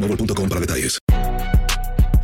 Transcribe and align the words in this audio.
para 0.00 0.60
detalles. 0.60 0.98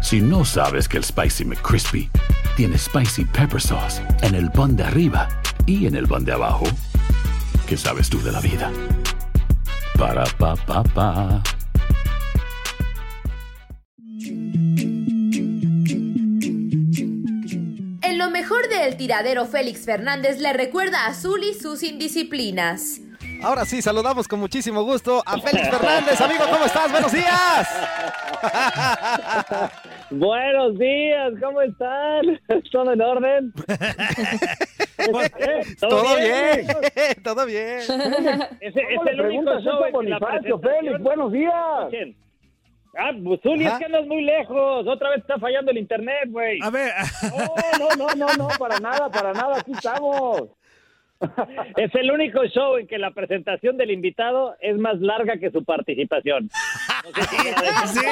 Si 0.03 0.21
no 0.21 0.45
sabes 0.45 0.89
que 0.89 0.99
el 0.99 1.05
Spicy 1.05 1.45
McCrispy 1.45 2.11
tiene 2.57 2.79
Spicy 2.79 3.25
Pepper 3.25 3.61
Sauce 3.61 4.03
en 4.23 4.35
el 4.35 4.51
pan 4.51 4.77
de 4.77 4.85
arriba 4.85 5.29
y 5.67 5.87
en 5.87 5.97
el 5.97 6.07
pan 6.07 6.25
de 6.25 6.33
abajo, 6.33 6.67
¿qué 7.67 7.77
sabes 7.77 8.09
tú 8.09 8.23
de 8.23 8.33
la 8.33 8.41
vida? 8.41 8.71
Para, 9.99 10.25
pa, 10.39 10.57
pa, 10.57 10.83
pa. 10.83 11.43
En 18.03 18.19
lo 18.19 18.31
mejor 18.31 18.69
del 18.69 18.97
tiradero, 18.97 19.47
Félix 19.47 19.85
Fernández 19.85 20.39
le 20.39 20.53
recuerda 20.53 21.07
a 21.07 21.15
Zully 21.15 21.55
sus 21.55 21.83
indisciplinas. 21.83 23.01
Ahora 23.45 23.67
sí, 23.67 23.83
saludamos 23.83 24.27
con 24.27 24.41
muchísimo 24.41 24.83
gusto 24.85 25.23
a 25.27 25.39
Félix 25.39 25.69
Fernández. 25.69 26.19
Amigo, 26.19 26.45
¿cómo 26.51 26.65
estás? 26.65 26.91
¡Buenos 26.91 27.13
días! 27.13 27.69
Buenos 30.11 30.79
días, 30.79 31.33
¿cómo 31.43 31.61
están? 31.61 32.41
¿Todo 32.73 32.93
en 32.93 33.03
orden? 33.03 33.53
Todo 35.81 36.17
bien, 36.17 36.67
todo 37.23 37.45
bien. 37.47 37.81
Ese 38.61 38.81
es 38.81 39.07
el 39.07 39.21
único 39.21 39.59
show 39.61 39.85
en 39.85 39.93
que 39.93 40.09
la 40.09 40.19
Bonifacio, 40.19 40.59
Félix, 40.61 40.99
buenos 41.01 41.33
días. 41.33 41.53
Escuchen. 41.83 42.17
Ah, 42.97 43.11
pues 43.25 43.41
Zuli, 43.43 43.65
es 43.65 43.71
Ajá. 43.71 43.79
que 43.79 43.85
andas 43.87 44.07
muy 44.07 44.23
lejos. 44.23 44.87
Otra 44.87 45.11
vez 45.11 45.19
está 45.19 45.39
fallando 45.39 45.71
el 45.73 45.79
internet, 45.79 46.29
güey. 46.29 46.61
A 46.63 46.71
ver. 46.71 46.93
No, 47.79 47.89
no, 47.97 48.15
no, 48.15 48.15
no, 48.15 48.35
no, 48.37 48.49
para 48.59 48.79
nada, 48.79 49.11
para 49.11 49.33
nada, 49.33 49.59
aquí 49.59 49.73
estamos. 49.73 50.45
Es 51.77 51.95
el 51.95 52.11
único 52.11 52.45
show 52.47 52.77
en 52.77 52.87
que 52.87 52.99
la 52.99 53.11
presentación 53.13 53.77
del 53.77 53.91
invitado 53.91 54.57
es 54.61 54.77
más 54.79 54.99
larga 55.01 55.37
que 55.39 55.51
su 55.51 55.65
participación. 55.65 56.49
No 57.05 57.11
sé 57.13 57.23
si 57.23 57.37
decir 58.03 58.11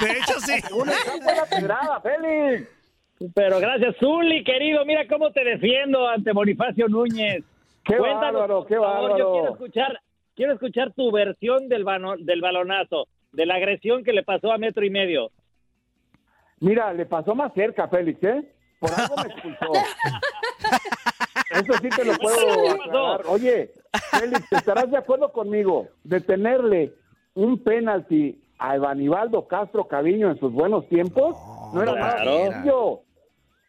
De 0.00 0.10
hecho, 0.18 0.40
sí. 0.40 0.54
Una 0.74 0.92
buena 1.24 1.44
pedrada, 1.44 2.00
Félix. 2.00 2.68
Pero 3.34 3.58
gracias, 3.58 3.96
Zuli, 3.98 4.44
querido. 4.44 4.84
Mira 4.84 5.06
cómo 5.08 5.30
te 5.32 5.42
defiendo 5.44 6.08
ante 6.08 6.32
Bonifacio 6.32 6.86
Núñez. 6.88 7.42
Qué 7.84 7.98
bárbaro, 7.98 8.60
por 8.60 8.66
qué 8.68 8.74
favor, 8.76 9.18
Yo 9.18 9.30
bárbaro. 9.30 9.32
quiero 9.32 9.52
escuchar, 9.54 10.00
quiero 10.36 10.52
escuchar 10.52 10.92
tu 10.92 11.10
versión 11.10 11.68
del, 11.68 11.84
bano- 11.84 12.16
del 12.18 12.40
balonazo, 12.40 13.08
de 13.32 13.46
la 13.46 13.54
agresión 13.56 14.04
que 14.04 14.12
le 14.12 14.22
pasó 14.22 14.52
a 14.52 14.58
metro 14.58 14.84
y 14.84 14.90
medio. 14.90 15.30
Mira, 16.60 16.92
le 16.92 17.06
pasó 17.06 17.34
más 17.34 17.52
cerca, 17.54 17.88
Félix, 17.88 18.22
¿eh? 18.22 18.42
Por 18.78 18.90
algo 18.92 19.16
me 19.16 19.32
expulsó. 19.32 19.72
Eso 21.50 21.72
sí 21.80 21.88
te 21.88 22.04
lo 22.04 22.12
puedo 22.18 22.70
aclarar. 22.70 23.22
Oye, 23.26 23.70
Félix, 24.18 24.52
¿estarás 24.52 24.90
de 24.90 24.98
acuerdo 24.98 25.32
conmigo 25.32 25.88
de 26.04 26.20
tenerle 26.20 26.92
un 27.34 27.62
penalti 27.62 28.40
a 28.58 28.76
Evanibaldo 28.76 29.46
Castro 29.48 29.86
Caviño 29.88 30.30
en 30.30 30.38
sus 30.38 30.52
buenos 30.52 30.86
tiempos? 30.88 31.36
No, 31.72 31.82
era 31.82 31.94
nada 31.94 32.22
claro. 32.22 32.38
sencillo. 32.52 33.00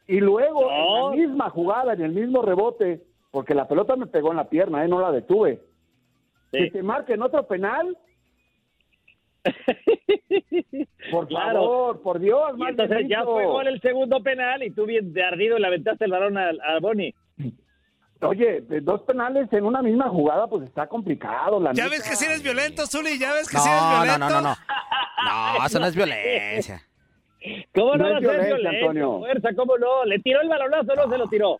Y 0.07 0.19
luego, 0.19 0.61
No. 0.69 1.13
en 1.13 1.19
la 1.21 1.27
misma 1.27 1.49
jugada, 1.51 1.93
en 1.93 2.01
el 2.01 2.11
mismo 2.13 2.41
rebote, 2.41 3.03
porque 3.31 3.53
la 3.53 3.67
pelota 3.67 3.95
me 3.95 4.07
pegó 4.07 4.31
en 4.31 4.37
la 4.37 4.49
pierna, 4.49 4.83
¿eh? 4.83 4.87
No 4.87 4.99
la 4.99 5.11
detuve. 5.11 5.61
Que 6.51 6.71
te 6.71 6.81
marquen 6.81 7.21
otro 7.21 7.45
penal. 7.47 7.95
Por 11.11 11.27
Claro. 11.27 11.59
favor, 11.61 12.01
por 12.01 12.19
Dios, 12.19 12.51
Y 12.55 12.57
más 12.57 12.69
entonces 12.71 13.07
ya 13.07 13.23
fue 13.23 13.45
gol 13.45 13.67
el 13.67 13.79
segundo 13.81 14.21
penal 14.21 14.63
y 14.63 14.71
tú 14.71 14.85
bien 14.85 15.13
de 15.13 15.23
ardido 15.23 15.57
le 15.57 15.67
aventaste 15.67 16.05
el 16.05 16.11
balón 16.11 16.37
a, 16.37 16.49
a 16.49 16.79
Boni. 16.81 17.13
Oye, 18.21 18.61
dos 18.81 19.01
penales 19.03 19.47
en 19.53 19.63
una 19.63 19.81
misma 19.81 20.09
jugada, 20.09 20.45
pues 20.47 20.63
está 20.67 20.87
complicado. 20.87 21.59
La 21.59 21.71
Ya 21.73 21.83
neta. 21.85 21.95
ves 21.95 22.09
que 22.09 22.15
si 22.17 22.25
eres 22.25 22.43
violento, 22.43 22.85
Zuli, 22.85 23.17
ya 23.17 23.31
ves 23.33 23.47
que 23.47 23.57
si 23.57 23.69
eres 23.69 23.81
No, 23.81 23.91
no, 23.97 24.03
violento. 24.03 24.29
no, 24.29 24.41
no, 24.41 24.41
no. 24.41 24.55
No, 25.59 25.65
eso 25.65 25.79
no 25.79 25.85
es 25.85 25.95
violencia. 25.95 26.81
¿Cómo 27.73 27.95
no, 27.95 27.97
No 27.97 28.03
va 28.03 28.09
a 28.09 28.19
es 28.19 28.19
ser 28.19 28.21
violencia, 28.21 28.55
violento? 28.55 28.79
Antonio. 28.87 29.19
Fuerza, 29.19 29.49
¿cómo 29.55 29.77
no? 29.77 30.05
¿Le 30.05 30.19
tiró 30.19 30.41
el 30.41 30.49
balonazo 30.49 30.91
o 30.91 30.95
no 30.95 31.09
se 31.09 31.17
lo 31.17 31.27
tiró? 31.27 31.59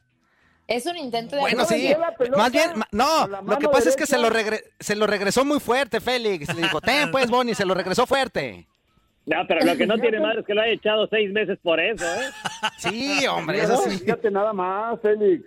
Es 0.68 0.86
un 0.86 0.98
intento 0.98 1.36
de 1.36 1.42
Bueno, 1.42 1.66
sí. 1.66 1.96
Más 2.38 2.52
bien, 2.52 2.72
no, 2.92 3.28
lo 3.28 3.58
que 3.58 3.70
pasa 3.70 3.90
es 3.90 3.96
que 3.96 4.06
se 4.06 4.20
lo, 4.20 4.30
regre- 4.30 4.64
se 4.80 4.96
lo 4.96 5.08
regresó 5.08 5.44
muy 5.46 5.60
fuerte, 5.62 6.00
Félix. 6.02 6.54
Le 6.54 6.62
dijo, 6.64 6.80
ten 6.82 7.10
pues, 7.10 7.30
Bonnie, 7.32 7.56
se 7.56 7.66
lo 7.66 7.74
regresó 7.74 8.06
fuerte. 8.06 8.68
No, 9.26 9.38
pero 9.48 9.66
lo 9.66 9.78
que 9.78 9.88
no 9.88 9.98
tiene 9.98 10.20
madre 10.20 10.42
es 10.42 10.46
que 10.46 10.54
lo 10.54 10.62
haya 10.62 10.74
echado 10.74 11.08
seis 11.08 11.32
meses 11.32 11.58
por 11.64 11.80
eso, 11.80 12.06
¿eh? 12.06 12.30
Sí, 12.78 13.26
hombre, 13.28 13.62
eso 13.62 13.78
sí. 13.78 13.98
Fíjate 14.00 14.30
nada 14.30 14.52
más, 14.54 15.00
Félix. 15.02 15.44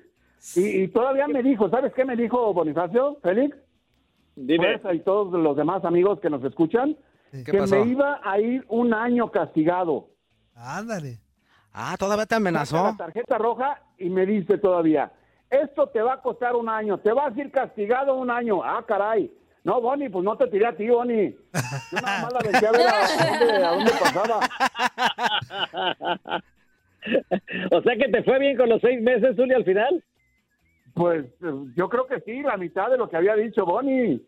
Y, 0.56 0.82
y 0.82 0.88
todavía 0.88 1.28
me 1.28 1.42
dijo, 1.42 1.70
¿sabes 1.70 1.92
qué 1.94 2.04
me 2.04 2.16
dijo 2.16 2.52
Bonifacio, 2.52 3.18
Félix? 3.22 3.56
Dime. 4.34 4.80
Y 4.92 4.98
todos 5.00 5.32
los 5.32 5.56
demás 5.56 5.84
amigos 5.84 6.18
que 6.20 6.30
nos 6.30 6.42
escuchan, 6.44 6.96
¿Qué 7.30 7.44
que 7.44 7.58
pasó? 7.58 7.76
me 7.76 7.86
iba 7.90 8.20
a 8.24 8.38
ir 8.38 8.64
un 8.68 8.92
año 8.94 9.30
castigado. 9.30 10.08
Ándale. 10.54 11.18
Ah, 11.72 11.96
todavía 11.98 12.26
te 12.26 12.34
amenazó. 12.34 12.84
La 12.84 12.96
tarjeta 12.96 13.38
roja 13.38 13.80
y 13.98 14.10
me 14.10 14.26
dice 14.26 14.58
todavía, 14.58 15.12
esto 15.48 15.86
te 15.88 16.02
va 16.02 16.14
a 16.14 16.20
costar 16.22 16.54
un 16.56 16.68
año, 16.68 16.98
te 16.98 17.12
vas 17.12 17.34
a 17.36 17.40
ir 17.40 17.50
castigado 17.50 18.14
un 18.14 18.30
año. 18.30 18.62
Ah, 18.64 18.84
caray. 18.86 19.32
No, 19.64 19.80
Bonnie, 19.80 20.10
pues 20.10 20.24
no 20.24 20.36
te 20.36 20.48
tiré 20.48 20.66
a 20.66 20.76
ti, 20.76 20.88
Bonnie. 20.88 21.36
Yo 21.92 22.00
nada 22.02 22.22
más 22.22 22.32
la 22.32 22.40
dejé 22.40 22.66
a 22.66 22.72
ver 22.72 22.86
a, 22.88 23.38
dónde, 23.38 23.64
a 23.64 23.70
dónde 23.70 23.92
pasaba. 23.92 24.40
o 27.70 27.82
sea 27.82 27.96
que 27.96 28.08
te 28.10 28.22
fue 28.24 28.38
bien 28.40 28.56
con 28.56 28.68
los 28.68 28.80
seis 28.80 29.00
meses, 29.00 29.36
Zuli, 29.36 29.54
al 29.54 29.64
final. 29.64 30.02
Pues 30.94 31.24
eh, 31.42 31.52
yo 31.76 31.88
creo 31.88 32.06
que 32.06 32.20
sí, 32.20 32.42
la 32.42 32.56
mitad 32.56 32.90
de 32.90 32.98
lo 32.98 33.08
que 33.08 33.16
había 33.16 33.34
dicho 33.34 33.64
Bonnie. 33.64 34.20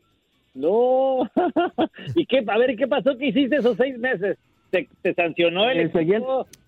No. 0.54 1.28
¿Y 2.14 2.26
qué? 2.26 2.44
A 2.46 2.58
ver, 2.58 2.70
¿y 2.70 2.76
qué 2.76 2.86
pasó 2.86 3.16
que 3.18 3.26
hiciste 3.26 3.56
esos 3.56 3.76
seis 3.76 3.98
meses? 3.98 4.38
¿Te, 4.70 4.88
te 5.02 5.14
sancionó 5.14 5.68
el 5.68 5.80
Eh, 5.80 5.90
seguí, 5.92 6.14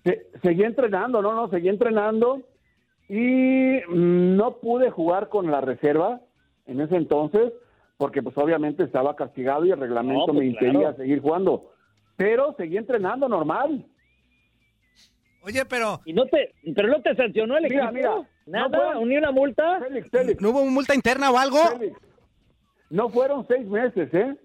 se- 0.03 0.27
seguí 0.41 0.63
entrenando, 0.63 1.21
no, 1.21 1.33
no, 1.33 1.49
seguí 1.49 1.69
entrenando 1.69 2.41
y 3.09 3.79
mm, 3.87 4.35
no 4.35 4.57
pude 4.57 4.89
jugar 4.91 5.29
con 5.29 5.49
la 5.49 5.61
reserva 5.61 6.19
en 6.65 6.81
ese 6.81 6.95
entonces 6.97 7.53
porque 7.97 8.21
pues 8.21 8.37
obviamente 8.37 8.83
estaba 8.83 9.15
castigado 9.15 9.65
y 9.65 9.71
el 9.71 9.79
reglamento 9.79 10.27
No, 10.27 10.33
pues, 10.33 10.39
me 10.39 10.45
impedía 10.45 10.71
claro. 10.79 10.97
seguir 10.97 11.19
jugando. 11.21 11.71
Pero 12.15 12.53
seguí 12.57 12.77
entrenando 12.77 13.27
normal. 13.27 13.85
Oye, 15.41 15.65
pero. 15.65 16.01
¿Y 16.05 16.13
no 16.13 16.25
te, 16.25 16.53
pero 16.75 16.87
no 16.89 17.01
te 17.01 17.15
sancionó 17.15 17.57
el 17.57 17.63
Mira, 17.63 17.85
equipo? 17.85 17.93
mira, 17.93 18.15
¿Nada? 18.45 18.67
no 18.93 18.99
fue- 18.99 19.05
¿Ni 19.07 19.17
una 19.17 19.31
multa? 19.31 19.79
Félix, 19.79 20.09
Félix, 20.09 20.41
¿No 20.41 20.49
hubo 20.49 20.65
multa 20.65 20.93
interna 20.95 21.31
o 21.31 21.37
algo? 21.37 21.57
Félix, 21.77 21.97
no 22.89 23.09
fueron 23.09 23.45
seis 23.47 23.65
meses, 23.67 24.13
¿eh? 24.13 24.35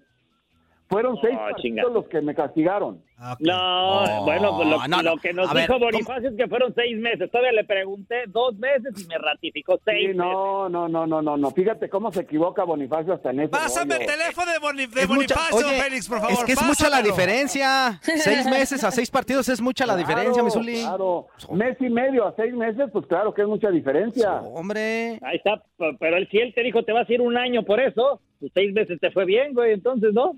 Fueron 0.89 1.17
seis 1.21 1.35
Oh, 1.39 1.49
partidos 1.51 1.91
los 1.93 2.07
que 2.07 2.21
me 2.21 2.35
castigaron. 2.35 3.01
No, 3.39 4.03
Oh, 4.03 4.23
bueno, 4.25 4.55
pues 4.57 4.67
lo, 4.67 4.77
no, 4.87 4.97
no. 4.97 5.01
lo 5.03 5.17
que 5.17 5.33
nos 5.33 5.51
ver, 5.53 5.63
dijo 5.63 5.73
¿cómo? 5.73 5.85
Bonifacio 5.85 6.29
es 6.29 6.35
que 6.35 6.47
fueron 6.47 6.73
seis 6.75 6.97
meses. 6.97 7.29
Todavía 7.31 7.51
le 7.53 7.63
pregunté 7.63 8.23
dos 8.27 8.55
meses 8.57 8.93
y 9.01 9.07
me 9.07 9.17
ratificó 9.17 9.79
seis 9.85 9.99
Sí, 10.01 10.07
meses. 10.07 10.17
no, 10.17 10.67
no, 10.69 10.89
no, 10.89 11.07
no, 11.07 11.21
no, 11.21 11.37
no. 11.37 11.51
Fíjate 11.51 11.89
cómo 11.89 12.11
se 12.11 12.21
equivoca 12.21 12.63
Bonifacio 12.63 13.13
hasta 13.13 13.29
en 13.31 13.41
eso. 13.41 13.51
Pásame 13.51 13.95
el 13.97 14.05
teléfono 14.05 14.51
de, 14.51 14.59
Boni- 14.59 14.87
de 14.87 15.07
mucha- 15.07 15.35
Bonifacio, 15.35 15.67
oye, 15.67 15.81
Félix, 15.81 16.07
por 16.09 16.19
favor. 16.19 16.33
Es 16.33 16.43
que 16.43 16.51
es 16.53 16.61
mucha 16.63 16.89
la 16.89 17.01
diferencia. 17.01 17.99
Seis 18.01 18.45
meses 18.45 18.83
a 18.83 18.91
seis 18.91 19.09
partidos 19.09 19.47
es 19.49 19.61
mucha 19.61 19.85
la 19.85 19.95
diferencia, 19.95 20.43
mi 20.43 20.51
Zuli. 20.51 20.81
Claro, 20.81 21.27
mes 21.51 21.77
y 21.79 21.89
medio 21.89 22.27
a 22.27 22.35
seis 22.35 22.53
meses, 22.53 22.89
pues 22.91 23.05
claro 23.07 23.33
que 23.33 23.41
es 23.43 23.47
mucha 23.47 23.69
diferencia. 23.69 24.33
Hombre. 24.41 25.19
Ahí 25.21 25.37
está, 25.37 25.61
pero 25.99 26.17
él, 26.17 26.27
si 26.29 26.37
él 26.39 26.53
te 26.53 26.61
dijo 26.63 26.83
te 26.83 26.91
vas 26.91 27.09
a 27.09 27.13
ir 27.13 27.21
un 27.21 27.37
año 27.37 27.63
por 27.63 27.79
eso, 27.79 28.19
pues 28.39 28.51
seis 28.53 28.73
meses 28.73 28.99
te 28.99 29.11
fue 29.11 29.25
bien, 29.25 29.53
güey, 29.53 29.73
entonces, 29.73 30.13
¿no? 30.13 30.35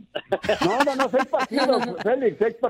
No, 0.65 0.83
no, 0.85 0.95
no, 0.95 1.09
seis 1.09 1.25
partidos, 1.25 1.81
Félix, 2.03 2.37
seis 2.39 2.55
partidos. 2.61 2.64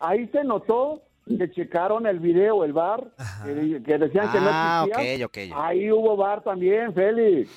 Ahí 0.00 0.26
se 0.28 0.44
notó 0.44 1.02
que 1.26 1.50
checaron 1.50 2.06
el 2.06 2.20
video, 2.20 2.64
el 2.64 2.72
bar, 2.72 3.04
que, 3.44 3.82
que 3.82 3.98
decían 3.98 4.30
que 4.32 4.40
no 4.40 4.48
Ah, 4.50 4.86
existía. 4.88 5.26
ok, 5.26 5.30
ok. 5.50 5.56
Ahí 5.56 5.90
hubo 5.92 6.16
bar 6.16 6.42
también, 6.42 6.94
Félix. 6.94 7.50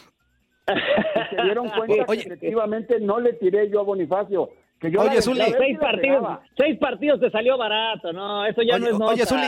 Y 0.71 1.35
se 1.35 1.41
dieron 1.43 1.69
cuenta 1.69 2.05
Oye. 2.07 2.21
que 2.23 2.27
efectivamente 2.33 2.99
no 2.99 3.19
le 3.19 3.33
tiré 3.33 3.69
yo 3.69 3.79
a 3.79 3.83
Bonifacio. 3.83 4.49
Que 4.79 4.89
yo 4.91 5.01
Oye, 5.01 5.21
Zuli. 5.21 5.41
seis 5.57 5.77
partidos, 5.79 6.39
seis 6.57 6.77
partidos 6.79 7.19
te 7.19 7.29
salió 7.29 7.57
barato, 7.57 8.11
no, 8.13 8.45
eso 8.45 8.61
ya 8.61 8.75
Oye, 8.75 8.83
no 8.85 8.87
es 8.87 8.99
nota. 8.99 9.11
oye, 9.13 9.25
Zuli, 9.25 9.47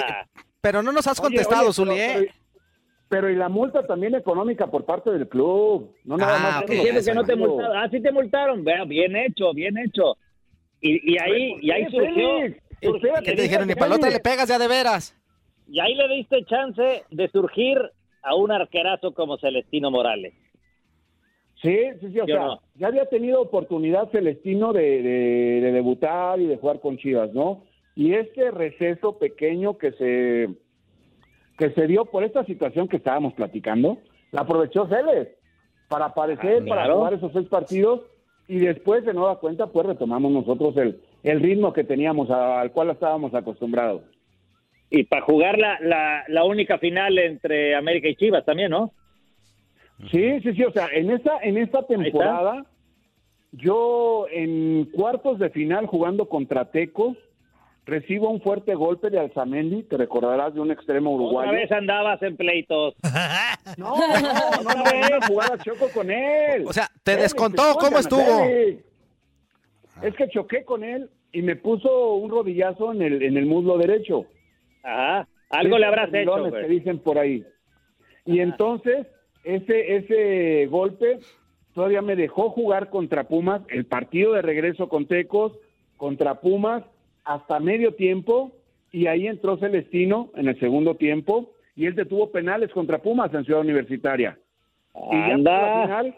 pero 0.62 0.82
no 0.84 0.92
nos 0.92 1.08
has 1.08 1.20
contestado, 1.20 1.64
oye, 1.66 1.74
Zuli, 1.74 1.92
pero- 1.96 2.02
¿eh? 2.02 2.14
Pero, 2.30 2.34
pero 3.10 3.30
y 3.30 3.36
la 3.36 3.50
multa 3.50 3.86
también 3.86 4.16
económica 4.16 4.68
por 4.68 4.86
parte 4.86 5.12
del 5.12 5.28
club. 5.28 5.94
No 6.04 6.18
nada 6.18 6.36
Ah, 6.38 6.40
más. 6.40 6.64
ok, 6.64 6.70
Diciendo 6.70 7.00
eso 7.00 7.10
que 7.12 7.16
no 7.16 7.24
te 7.24 7.36
multaron. 7.36 7.78
Ah, 7.78 7.88
sí 7.92 8.02
te 8.02 8.12
multaron. 8.12 8.64
Vea, 8.64 8.84
bien 8.86 9.16
hecho, 9.16 9.54
bien 9.54 9.78
hecho. 9.78 10.16
Y, 10.84 11.14
y 11.14 11.18
ahí, 11.20 11.56
y 11.62 11.72
ahí 11.72 11.84
¿Por 11.86 11.92
qué, 11.92 11.98
surgió. 12.82 13.22
¿Qué 13.24 13.32
te 13.34 13.42
dijeron? 13.44 13.68
Ni 13.68 13.74
palota 13.76 14.10
le 14.10 14.20
pegas 14.20 14.50
ya 14.50 14.60
de 14.60 14.68
veras. 14.68 15.16
Y 15.68 15.80
ahí 15.80 15.96
le 15.96 16.08
diste 16.16 16.44
chance 16.46 17.04
de 17.10 17.28
surgir 17.30 17.78
a 18.22 18.36
un 18.36 18.52
arquerazo 18.52 19.14
como 19.14 19.38
Celestino 19.38 19.90
Morales. 19.90 20.34
Sí, 21.62 21.78
sí, 22.02 22.12
sí, 22.12 22.20
o 22.20 22.26
Yo 22.28 22.36
sea, 22.36 22.46
no. 22.46 22.62
ya 22.76 22.88
había 22.88 23.06
tenido 23.06 23.40
oportunidad 23.42 24.10
Celestino 24.12 24.74
de, 24.74 25.02
de- 25.02 25.62
de 25.62 25.72
debutar 25.72 26.40
y 26.42 26.48
de 26.48 26.58
jugar 26.58 26.82
con 26.82 26.98
Chivas, 26.98 27.34
¿no? 27.34 27.64
Y 27.96 28.14
este 28.14 28.52
receso 28.52 29.18
pequeño 29.18 29.78
que 29.78 29.92
se 29.94 30.50
que 31.58 31.70
se 31.70 31.88
dio 31.88 32.06
por 32.06 32.24
esta 32.24 32.44
situación 32.46 32.88
que 32.90 32.98
estábamos 32.98 33.34
platicando, 33.36 34.00
la 34.32 34.42
aprovechó 34.42 34.88
Celes 34.88 35.30
para 35.88 36.06
aparecer, 36.06 36.64
Ah, 36.64 36.66
para 36.68 36.94
jugar 36.94 37.14
esos 37.14 37.32
seis 37.32 37.48
partidos 37.48 38.02
y 38.48 38.60
después 38.60 39.06
de 39.06 39.14
nueva 39.14 39.40
cuenta 39.40 39.68
pues 39.68 39.86
retomamos 39.86 40.32
nosotros 40.32 40.76
el, 40.78 41.00
el 41.24 41.40
ritmo 41.40 41.72
que 41.74 41.84
teníamos 41.84 42.30
a- 42.30 42.60
al 42.62 42.72
cual 42.72 42.90
estábamos 42.90 43.34
acostumbrados. 43.34 44.02
Y 44.90 45.06
para 45.06 45.24
jugar 45.24 45.58
la, 45.58 45.80
la, 45.82 46.24
la 46.28 46.44
única 46.44 46.78
final 46.78 47.18
entre 47.18 47.74
América 47.76 48.08
y 48.10 48.16
Chivas 48.16 48.46
también, 48.46 48.70
¿no? 48.70 48.92
Sí, 50.12 50.40
sí, 50.42 50.54
sí, 50.54 50.64
o 50.64 50.72
sea, 50.72 50.88
en 50.94 51.10
esta, 51.12 51.40
en 51.42 51.58
esta 51.58 51.84
temporada, 51.88 52.66
yo 53.54 54.26
en 54.32 54.86
cuartos 54.94 55.40
de 55.40 55.50
final 55.50 55.88
jugando 55.88 56.28
contra 56.28 56.66
Tecos, 56.72 57.16
recibo 57.86 58.30
un 58.30 58.42
fuerte 58.42 58.76
golpe 58.76 59.10
de 59.10 59.20
Alzamendi, 59.20 59.84
te 59.84 59.98
recordarás 59.98 60.54
de 60.54 60.62
un 60.62 60.72
extremo 60.72 61.12
uruguayo. 61.12 61.50
Otra 61.50 61.62
vez 61.62 61.72
andabas 61.72 62.22
en 62.22 62.38
pleitos. 62.38 62.96
No, 63.78 63.96
no, 63.96 64.20
no, 64.20 64.74
no, 64.74 64.84
una 64.84 65.26
jugada 65.26 65.58
choco 65.60 65.88
con 65.94 66.12
él. 66.12 66.66
O 66.68 66.74
sea, 66.74 66.88
¿te 67.02 67.14
Félix, 67.14 67.24
descontó? 67.24 67.64
¿Cómo 67.80 67.98
estuvo? 67.98 68.44
Es 70.02 70.16
que 70.18 70.28
choqué 70.28 70.66
con 70.66 70.84
él 70.84 71.10
y 71.32 71.42
me 71.42 71.56
puso 71.56 72.16
un 72.16 72.30
rodillazo 72.30 72.92
en 72.92 73.02
el, 73.02 73.24
en 73.24 73.38
el 73.38 73.46
muslo 73.46 73.78
derecho. 73.78 74.26
Ajá. 74.84 75.28
Algo 75.50 75.78
le 75.78 75.86
habrás 75.86 76.14
hecho, 76.14 76.50
güey. 76.50 76.62
que 76.62 76.68
dicen 76.68 77.00
por 77.00 77.18
ahí. 77.18 77.46
Y 78.26 78.42
entonces, 78.42 79.08
ese, 79.44 79.96
ese 79.96 80.68
golpe 80.68 81.20
todavía 81.74 82.02
me 82.02 82.16
dejó 82.16 82.50
jugar 82.50 82.90
contra 82.90 83.24
Pumas, 83.24 83.62
el 83.70 83.86
partido 83.86 84.34
de 84.34 84.42
regreso 84.42 84.90
con 84.90 85.08
Tecos, 85.08 85.54
contra 85.98 86.42
Pumas, 86.42 86.84
hasta 87.26 87.60
medio 87.60 87.96
tiempo, 87.96 88.52
y 88.92 89.08
ahí 89.08 89.28
entró 89.28 89.58
Celestino 89.58 90.30
en 90.36 90.48
el 90.48 90.60
segundo 90.60 90.96
tiempo, 90.96 91.52
y 91.76 91.86
él 91.86 91.96
detuvo 91.96 92.32
penales 92.32 92.72
contra 92.72 93.00
Pumas 93.00 93.34
en 93.34 93.46
Ciudad 93.46 93.62
Universitaria. 93.62 94.38
Y 95.12 95.18
ya 95.18 95.44
para 95.44 95.78
la 95.78 95.84
final, 95.84 96.16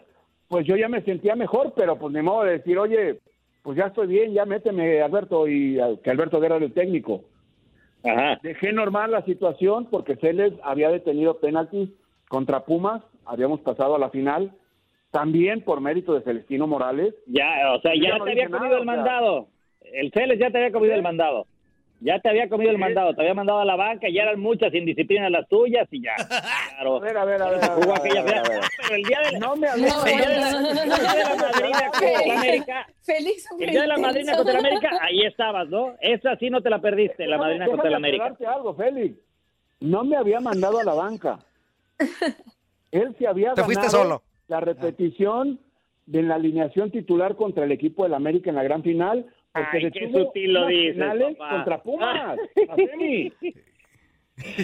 pues 0.48 0.66
yo 0.66 0.76
ya 0.76 0.88
me 0.88 1.02
sentía 1.02 1.34
mejor, 1.34 1.72
pero 1.74 1.98
pues 1.98 2.12
ni 2.12 2.22
modo 2.22 2.44
de 2.44 2.58
decir, 2.58 2.78
oye, 2.78 3.20
pues 3.62 3.78
ya 3.78 3.86
estoy 3.86 4.06
bien, 4.06 4.32
ya 4.32 4.44
méteme 4.44 5.00
Alberto, 5.00 5.48
y 5.48 5.78
que 6.04 6.10
Alberto 6.10 6.40
Guerra 6.40 6.56
era 6.56 6.66
el 6.66 6.72
técnico. 6.72 7.24
Ajá. 8.04 8.38
Dejé 8.42 8.72
normal 8.72 9.10
la 9.10 9.22
situación 9.24 9.88
porque 9.90 10.16
Celes 10.16 10.52
había 10.62 10.90
detenido 10.90 11.40
penaltis 11.40 11.90
contra 12.28 12.64
Pumas, 12.64 13.02
habíamos 13.24 13.60
pasado 13.60 13.96
a 13.96 13.98
la 13.98 14.10
final, 14.10 14.52
también 15.10 15.62
por 15.62 15.80
mérito 15.80 16.14
de 16.14 16.22
Celestino 16.22 16.66
Morales. 16.66 17.14
Ya, 17.26 17.72
o 17.74 17.80
sea, 17.80 17.94
Yo 17.94 18.02
ya 18.02 18.18
no 18.18 18.24
te 18.24 18.32
había 18.32 18.50
comido 18.50 18.76
el 18.76 18.84
mandado. 18.84 19.48
El 19.92 20.10
Celes 20.12 20.38
ya 20.38 20.50
te 20.50 20.58
había 20.58 20.72
comido 20.72 20.94
el 20.94 21.02
mandado. 21.02 21.46
Ya 22.00 22.18
te 22.20 22.28
había 22.28 22.46
comido 22.50 22.70
el 22.70 22.76
mandado, 22.76 23.14
te 23.14 23.22
había 23.22 23.32
mandado 23.32 23.60
a 23.60 23.64
la 23.64 23.74
banca, 23.74 24.06
ya 24.12 24.24
eran 24.24 24.38
muchas 24.38 24.74
indisciplinas 24.74 25.30
las 25.30 25.48
tuyas 25.48 25.88
y 25.90 26.02
ya. 26.02 26.12
Claro. 26.76 26.96
A 26.96 27.00
ver, 27.00 27.16
a 27.16 27.24
ver, 27.24 27.40
a 27.42 27.50
ver. 27.50 27.60
Jugó 27.70 27.94
aquella. 27.96 28.22
Pero 28.22 28.94
el 28.96 29.02
día 29.02 29.18
de 29.20 29.32
la, 29.32 29.38
No 29.38 29.56
me 29.56 29.66
el 29.66 29.72
hables. 29.72 30.04
día 30.04 30.28
de 30.28 30.36
la, 30.36 30.50
el 30.60 30.90
día 30.90 31.14
de 31.14 31.24
la 31.24 31.36
madrina 31.36 31.90
contra 31.90 32.20
el 32.22 32.30
América, 32.32 32.86
Félix, 33.02 33.46
el 33.58 33.70
día 33.70 33.80
de 33.80 33.86
la 33.86 33.96
madrina 33.96 34.36
contra 34.36 34.58
América, 34.58 34.90
ahí 35.00 35.22
estabas, 35.22 35.68
¿no? 35.70 35.94
Esa 36.00 36.36
sí 36.36 36.50
no 36.50 36.60
te 36.60 36.68
la 36.68 36.80
perdiste, 36.82 37.26
la 37.26 37.38
madrina 37.38 37.64
contra 37.66 37.86
el 37.88 37.94
Déjame 38.02 38.08
América. 38.18 38.52
algo, 38.52 38.74
Félix. 38.74 39.18
No 39.80 40.04
me 40.04 40.16
había 40.16 40.38
mandado 40.40 40.78
a 40.80 40.84
la 40.84 40.92
banca. 40.92 41.38
Él 42.90 43.14
se 43.18 43.26
había 43.26 43.54
Te 43.54 43.64
fuiste 43.64 43.88
solo. 43.88 44.22
la 44.48 44.60
repetición 44.60 45.58
de 46.06 46.22
la 46.22 46.34
alineación 46.36 46.90
titular 46.90 47.36
contra 47.36 47.64
el 47.64 47.72
equipo 47.72 48.04
del 48.04 48.14
América 48.14 48.50
en 48.50 48.56
la 48.56 48.62
gran 48.62 48.82
final. 48.82 49.26
Porque 49.56 49.86
Ay, 49.86 49.90
qué 49.90 50.12
sutil 50.12 50.52
lo 50.52 50.66
dices, 50.66 50.96
papá. 51.36 51.50
contra 51.50 51.82
Pumas. 51.82 52.38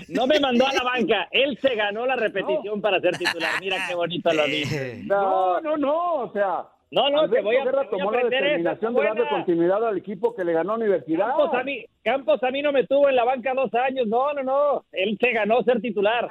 No 0.09 0.27
me 0.27 0.39
mandó 0.39 0.67
a 0.67 0.73
la 0.75 0.83
banca, 0.83 1.29
él 1.31 1.59
se 1.61 1.75
ganó 1.75 2.05
la 2.07 2.17
repetición 2.17 2.83
para 2.83 3.01
ser 3.01 3.17
titular. 3.17 3.53
Mira 3.61 3.79
qué 3.89 3.95
bonito 3.95 4.31
lo 4.33 4.45
dice. 4.45 5.01
No, 5.05 5.61
no, 5.61 5.77
no, 5.77 6.15
o 6.17 6.33
sea. 6.33 6.67
No, 6.91 7.09
no, 7.09 7.27
te 7.31 7.41
voy 7.41 7.57
a, 7.57 7.65
Guerra 7.65 7.89
te 7.89 7.97
voy 7.97 8.01
a 8.01 8.05
tomó 8.05 8.13
la 8.13 8.25
determinación 8.25 8.95
de 8.95 9.03
darle 9.03 9.29
continuidad 9.31 9.89
al 9.89 9.97
equipo 9.97 10.35
que 10.35 10.45
le 10.45 10.53
ganó 10.53 10.73
a 10.73 10.77
Universidad. 10.77 11.29
Campos 11.29 11.55
a, 11.55 11.65
mí, 11.65 11.87
Campos 12.05 12.43
a 12.43 12.51
mí 12.51 12.61
no 12.61 12.71
me 12.71 12.87
tuvo 12.87 13.09
en 13.09 13.17
la 13.17 13.25
banca 13.25 13.55
dos 13.55 13.73
años. 13.73 14.07
No, 14.09 14.35
no, 14.35 14.43
no. 14.43 14.85
Él 14.93 15.17
se 15.19 15.33
ganó 15.33 15.63
ser 15.63 15.81
titular. 15.81 16.29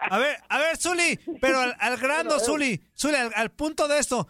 A 0.00 0.18
ver, 0.18 0.36
a 0.48 0.58
ver, 0.58 0.78
Zuli, 0.78 1.18
pero 1.38 1.60
al, 1.60 1.74
al 1.78 1.98
grano, 1.98 2.38
Zuli, 2.40 2.80
Zuli, 2.96 3.14
al, 3.14 3.30
al 3.36 3.50
punto 3.50 3.86
de 3.86 3.98
esto. 3.98 4.26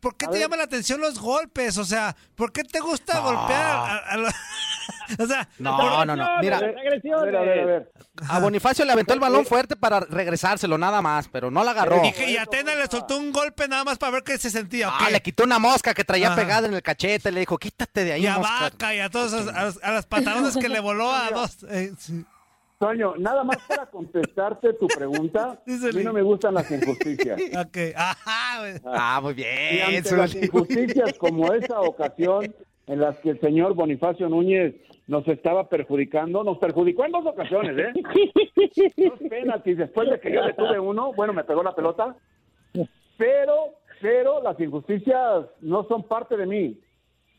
¿Por 0.00 0.16
qué 0.16 0.26
te 0.28 0.38
llaman 0.38 0.58
la 0.58 0.64
atención 0.64 1.00
los 1.00 1.18
golpes? 1.18 1.76
O 1.78 1.84
sea, 1.84 2.14
¿por 2.34 2.52
qué 2.52 2.62
te 2.64 2.80
gusta 2.80 3.18
golpear 3.20 3.62
a, 3.64 3.96
a 3.98 4.16
lo- 4.16 4.28
O 5.18 5.26
sea, 5.26 5.48
No, 5.58 6.04
no, 6.04 6.14
no. 6.16 6.28
Mira, 6.40 6.58
A 6.58 6.60
ver, 6.60 6.76
a 6.76 7.40
ver, 7.40 7.58
a 7.60 7.64
ver. 7.66 7.92
a 8.28 8.38
Bonifacio 8.40 8.84
le 8.84 8.92
aventó 8.92 9.14
el 9.14 9.20
balón 9.20 9.46
fuerte 9.46 9.74
para 9.74 10.00
regresárselo 10.00 10.76
nada 10.76 11.00
más, 11.00 11.28
pero 11.28 11.50
no 11.50 11.64
la 11.64 11.70
agarró. 11.70 12.04
y 12.04 12.12
que 12.12 12.30
y 12.30 12.36
Atena 12.36 12.74
le 12.74 12.86
soltó 12.86 13.16
un 13.16 13.32
golpe 13.32 13.66
nada 13.68 13.84
más 13.84 13.96
para 13.98 14.12
ver 14.12 14.22
qué 14.22 14.36
se 14.38 14.50
sentía. 14.50 14.88
¿o 14.90 14.92
Ah, 14.94 15.08
le 15.10 15.20
quitó 15.22 15.44
una 15.44 15.58
mosca 15.58 15.94
que 15.94 16.04
traía 16.04 16.28
Ajá. 16.28 16.36
pegada 16.36 16.68
en 16.68 16.74
el 16.74 16.82
cachete, 16.82 17.32
le 17.32 17.40
dijo, 17.40 17.56
quítate 17.58 18.04
de 18.04 18.12
ahí, 18.12 18.22
y 18.24 18.26
a 18.26 18.36
mosca. 18.38 18.58
Vaca 18.60 18.94
y 18.94 19.00
a 19.00 19.08
todos 19.08 19.32
esos- 19.32 19.54
a, 19.54 19.64
los- 19.64 19.82
a 19.82 19.90
las 19.92 20.06
pantalones 20.06 20.56
que 20.56 20.68
le 20.68 20.80
voló 20.80 21.10
a 21.12 21.30
dos. 21.30 21.56
eh, 21.70 21.92
sí. 21.98 22.24
Toño, 22.78 23.14
nada 23.18 23.42
más 23.42 23.58
para 23.66 23.86
contestarte 23.86 24.72
tu 24.74 24.86
pregunta, 24.86 25.60
a 25.66 25.96
mí 25.96 26.04
no 26.04 26.12
me 26.12 26.22
gustan 26.22 26.54
las 26.54 26.70
injusticias. 26.70 27.40
Ok, 27.58 27.76
ajá. 27.96 28.78
Ah, 28.84 29.20
muy 29.20 29.32
Y 29.32 29.34
bien, 29.34 29.96
ante 29.96 30.16
las 30.16 30.34
injusticias 30.34 31.18
como 31.18 31.52
esa 31.52 31.80
ocasión 31.80 32.54
en 32.86 33.00
las 33.00 33.18
que 33.18 33.30
el 33.30 33.40
señor 33.40 33.74
Bonifacio 33.74 34.28
Núñez 34.28 34.74
nos 35.08 35.26
estaba 35.26 35.68
perjudicando, 35.68 36.44
nos 36.44 36.58
perjudicó 36.58 37.04
en 37.04 37.12
dos 37.12 37.26
ocasiones, 37.26 37.76
¿eh? 37.78 37.92
Dos 38.96 39.18
penaltis 39.28 39.78
después 39.78 40.08
de 40.10 40.20
que 40.20 40.32
yo 40.32 40.42
le 40.42 40.54
tuve 40.54 40.78
uno, 40.78 41.12
bueno, 41.14 41.32
me 41.32 41.44
pegó 41.44 41.62
la 41.62 41.74
pelota, 41.74 42.14
pero, 43.16 43.74
pero 44.00 44.42
las 44.42 44.58
injusticias 44.60 45.46
no 45.60 45.84
son 45.88 46.04
parte 46.04 46.36
de 46.36 46.46
mí. 46.46 46.78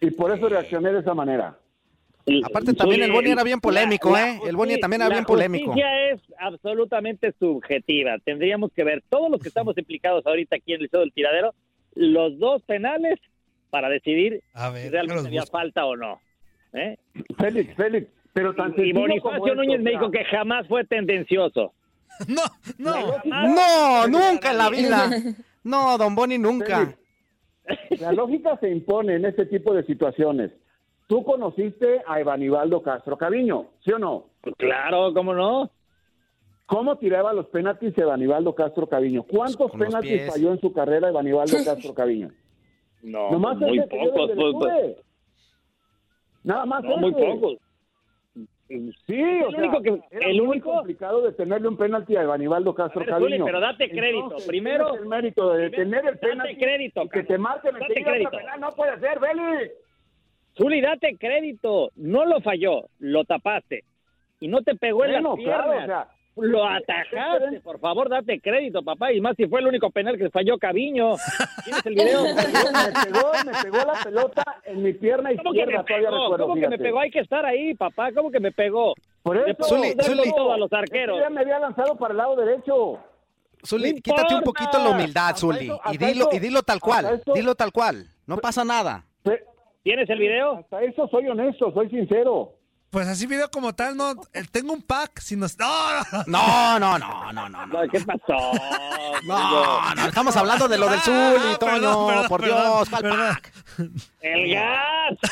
Y 0.00 0.10
por 0.12 0.32
eso 0.36 0.48
reaccioné 0.48 0.92
de 0.92 1.00
esa 1.00 1.14
manera. 1.14 1.58
Aparte 2.44 2.74
también 2.74 3.02
el 3.02 3.12
Boni 3.12 3.30
era 3.30 3.42
bien 3.42 3.60
polémico, 3.60 4.10
La- 4.10 4.30
¿eh? 4.30 4.40
El 4.46 4.54
Boni 4.56 4.78
también 4.78 5.00
era 5.02 5.08
la 5.08 5.14
bien 5.16 5.24
polémico. 5.24 5.66
justicia 5.72 6.10
es 6.10 6.20
absolutamente 6.38 7.32
subjetiva. 7.38 8.16
Tendríamos 8.24 8.70
que 8.72 8.84
ver 8.84 9.02
todos 9.08 9.30
los 9.30 9.40
que 9.40 9.48
estamos 9.48 9.76
implicados 9.78 10.26
ahorita 10.26 10.56
aquí 10.56 10.74
en 10.74 10.82
el 10.82 10.88
show 10.90 11.00
del 11.00 11.12
tiradero, 11.12 11.54
los 11.94 12.38
dos 12.38 12.62
penales 12.62 13.18
para 13.70 13.88
decidir 13.88 14.42
A 14.54 14.70
ver, 14.70 14.82
si 14.84 14.88
realmente 14.90 15.26
había 15.28 15.40
busco. 15.42 15.56
falta 15.58 15.86
o 15.86 15.96
no. 15.96 16.20
¿eh? 16.74 16.96
Félix, 17.38 17.74
Félix, 17.74 18.06
pero 18.32 18.54
tan 18.54 18.72
Y 18.72 18.74
sencillo 18.76 19.00
Bonifacio 19.00 19.54
Núñez 19.54 19.72
esto, 19.78 19.84
me 19.84 19.90
dijo 19.90 20.10
que 20.10 20.24
jamás 20.24 20.66
fue 20.68 20.84
tendencioso. 20.84 21.72
No, 22.28 22.42
no. 22.78 23.18
No, 23.24 24.06
nunca 24.08 24.50
en 24.50 24.58
la 24.58 24.68
vida. 24.70 25.10
No, 25.64 25.98
don 25.98 26.14
Boni, 26.14 26.38
nunca. 26.38 26.94
La 28.00 28.12
lógica 28.12 28.56
se 28.58 28.70
impone 28.70 29.14
en 29.16 29.24
este 29.24 29.46
tipo 29.46 29.74
de 29.74 29.84
situaciones. 29.84 30.52
Tú 31.06 31.24
conociste 31.24 32.02
a 32.06 32.20
Evanibaldo 32.20 32.82
Castro 32.82 33.16
Caviño, 33.18 33.66
¿sí 33.84 33.92
o 33.92 33.98
no? 33.98 34.26
Pues 34.40 34.54
claro, 34.56 35.12
¿cómo 35.12 35.34
no? 35.34 35.70
¿Cómo 36.66 36.96
tiraba 36.98 37.32
los 37.32 37.46
penaltis 37.46 37.98
Evanibaldo 37.98 38.54
Castro 38.54 38.86
Caviño? 38.86 39.24
¿Cuántos 39.24 39.72
Con 39.72 39.80
penaltis 39.80 40.30
falló 40.30 40.52
en 40.52 40.60
su 40.60 40.72
carrera 40.72 41.08
Evanibaldo 41.08 41.56
Castro 41.64 41.92
Caviño? 41.94 42.30
No, 43.02 43.30
Nomás 43.32 43.56
muy 43.58 43.80
pocos. 43.80 44.12
pues, 44.14 44.36
tuve. 44.36 44.96
Nada 46.44 46.66
más 46.66 46.84
no, 46.84 46.96
muy 46.98 47.12
pocos. 47.12 47.58
Sí, 48.70 49.20
El 49.20 49.42
o 49.44 49.50
sea, 49.50 49.58
único 49.58 49.82
que- 49.82 50.00
era 50.16 50.28
el 50.28 50.36
muy 50.38 50.46
único- 50.48 50.72
complicado 50.74 51.22
detenerle 51.22 51.66
un 51.66 51.76
penalti 51.76 52.14
a 52.14 52.22
Evanibaldo 52.22 52.72
Castro 52.72 53.00
ver, 53.00 53.08
Caviño. 53.08 53.44
pero 53.44 53.58
date 53.58 53.90
crédito. 53.90 54.22
Entonces, 54.24 54.46
Primero- 54.48 54.94
el 54.94 55.06
mérito 55.06 55.52
de 55.52 55.62
detener 55.64 56.00
el 56.06 56.14
Date 56.14 56.18
penalti 56.28 56.56
crédito, 56.56 57.02
y 57.02 57.08
que 57.08 57.22
te 57.24 57.36
marquen 57.38 57.74
enseguida 57.76 58.10
crédito. 58.12 58.30
penal. 58.30 58.60
No 58.60 58.70
puede 58.76 59.00
ser, 59.00 59.18
Beli. 59.18 59.70
Zuli, 60.56 60.80
date 60.80 61.16
crédito. 61.18 61.90
No 61.96 62.24
lo 62.24 62.40
falló, 62.40 62.84
lo 63.00 63.24
tapaste. 63.24 63.82
Y 64.38 64.46
no 64.46 64.62
te 64.62 64.76
pegó 64.76 65.04
en 65.04 65.12
Bueno, 65.12 65.30
las 65.30 65.36
piernas. 65.38 65.64
claro, 65.66 65.82
o 65.82 65.86
sea, 65.86 66.08
lo 66.36 66.64
atajaste, 66.64 67.60
por 67.62 67.78
favor, 67.80 68.08
date 68.08 68.40
crédito, 68.40 68.82
papá. 68.82 69.12
Y 69.12 69.20
más 69.20 69.36
si 69.36 69.46
fue 69.46 69.60
el 69.60 69.66
único 69.66 69.90
penal 69.90 70.16
que 70.16 70.30
falló 70.30 70.58
Caviño. 70.58 71.14
¿Tienes 71.64 71.86
el 71.86 71.94
video? 71.94 72.22
me 72.22 72.34
pegó, 72.34 73.32
me 73.44 73.62
pegó 73.62 73.76
la 73.86 74.00
pelota 74.04 74.44
en 74.64 74.82
mi 74.82 74.92
pierna 74.94 75.30
¿Cómo 75.36 75.52
que 75.52 75.58
izquierda, 75.60 75.84
todavía 75.84 76.10
recuerdo, 76.10 76.46
¿Cómo 76.46 76.54
que 76.60 76.68
me 76.68 76.78
pegó? 76.78 77.00
Hay 77.00 77.10
que 77.10 77.20
estar 77.20 77.44
ahí, 77.44 77.74
papá. 77.74 78.10
¿Cómo 78.12 78.30
que 78.30 78.40
me 78.40 78.52
pegó? 78.52 78.94
Por 79.22 79.36
eso, 79.36 79.64
Zuli, 79.64 80.30
todo 80.34 80.52
a 80.52 80.58
los 80.58 80.72
arqueros. 80.72 81.18
Ya 81.20 81.28
me 81.30 81.40
había 81.42 81.58
lanzado 81.58 81.96
para 81.96 82.12
el 82.12 82.18
lado 82.18 82.36
derecho. 82.36 82.98
Zuli, 83.66 83.92
No 83.92 84.00
quítate 84.00 84.34
un 84.34 84.42
poquito 84.42 84.78
la 84.78 84.90
humildad, 84.90 85.36
Zuli. 85.36 85.64
eso- 85.66 85.80
Y 85.92 85.98
dilo, 85.98 86.28
eso- 86.28 86.30
y 86.32 86.38
dilo 86.38 86.62
tal 86.62 86.80
cual. 86.80 87.20
Dilo 87.34 87.54
tal 87.54 87.72
cual. 87.72 88.06
No 88.26 88.38
pasa 88.38 88.64
nada. 88.64 89.04
¿Tienes 89.82 90.08
el 90.10 90.18
video? 90.18 90.52
Hasta 90.58 90.82
eso 90.82 91.08
soy 91.08 91.26
honesto, 91.28 91.72
soy 91.72 91.88
sincero. 91.90 92.52
Pues 92.90 93.06
así 93.06 93.26
video 93.26 93.48
como 93.52 93.72
tal, 93.72 93.96
no. 93.96 94.16
Tengo 94.50 94.72
un 94.72 94.82
pack. 94.82 95.20
Si 95.20 95.36
nos... 95.36 95.56
No, 95.58 95.68
no, 96.26 96.80
no. 96.98 97.32
No, 97.32 97.48
no, 97.48 97.66
no, 97.66 97.88
¿Qué 97.88 98.00
pasó? 98.00 98.50
no, 99.24 99.94
no, 99.94 100.06
estamos 100.06 100.36
hablando 100.36 100.66
de 100.66 100.76
lo 100.76 100.88
del 100.88 100.98
Ah, 100.98 101.02
Zuli, 101.04 101.52
ah, 101.54 101.58
Toño. 101.58 101.72
perdón, 101.80 102.06
perdón, 102.08 102.28
por 102.28 102.40
perdón, 102.40 102.62
Dios, 102.62 102.88
¿cuál 102.90 103.02
perdón. 103.02 103.28
pack? 103.28 103.52
¡El 104.20 104.54
gas! 104.54 105.18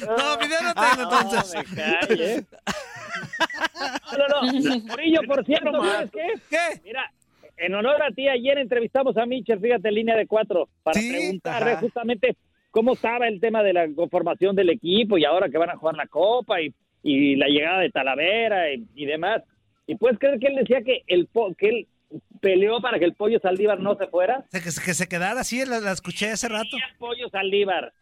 No, 0.00 0.38
video 0.38 0.62
no 0.62 0.74
tengo 0.74 1.02
entonces. 1.02 1.64
No. 1.72 2.62
No, 4.16 4.28
no, 4.28 4.42
no. 4.52 4.78
Murillo, 4.80 5.20
por 5.26 5.44
cierto, 5.44 5.72
¿sabes 5.72 6.10
qué? 6.12 6.34
¿Qué? 6.50 6.80
Mira, 6.84 7.10
en 7.64 7.74
honor 7.74 8.02
a 8.02 8.10
ti, 8.10 8.28
ayer 8.28 8.58
entrevistamos 8.58 9.16
a 9.16 9.26
Mitchell, 9.26 9.60
fíjate, 9.60 9.88
en 9.88 9.94
línea 9.94 10.16
de 10.16 10.26
cuatro, 10.26 10.68
para 10.82 11.00
Sí, 11.00 11.10
preguntarle 11.10 11.72
ajá. 11.72 11.80
justamente 11.80 12.36
cómo 12.70 12.94
estaba 12.94 13.28
el 13.28 13.40
tema 13.40 13.62
de 13.62 13.72
la 13.72 13.86
conformación 13.94 14.56
del 14.56 14.70
equipo 14.70 15.18
y 15.18 15.24
ahora 15.24 15.48
que 15.48 15.58
van 15.58 15.70
a 15.70 15.76
jugar 15.76 15.94
la 15.96 16.06
Copa 16.06 16.60
y, 16.60 16.72
y 17.02 17.36
la 17.36 17.46
llegada 17.46 17.80
de 17.80 17.90
Talavera 17.90 18.72
y, 18.72 18.86
y 18.94 19.06
demás. 19.06 19.42
¿Y 19.86 19.96
puedes 19.96 20.18
creer 20.18 20.38
que 20.38 20.46
él 20.48 20.56
decía 20.56 20.82
que, 20.82 21.02
el 21.06 21.26
po- 21.26 21.54
que 21.54 21.68
él 21.68 21.86
peleó 22.40 22.80
para 22.80 22.98
que 22.98 23.04
el 23.04 23.14
Pollo 23.14 23.38
Saldívar 23.40 23.80
no 23.80 23.94
se 23.96 24.06
fuera? 24.06 24.44
Que, 24.50 24.58
se- 24.60 24.82
que 24.84 24.94
se 24.94 25.08
quedara 25.08 25.40
así, 25.40 25.64
la, 25.66 25.80
la 25.80 25.92
escuché 25.92 26.30
hace 26.30 26.48
rato. 26.48 26.76
el 26.76 26.96
Pollo 26.98 27.28
Saldívar. 27.28 27.92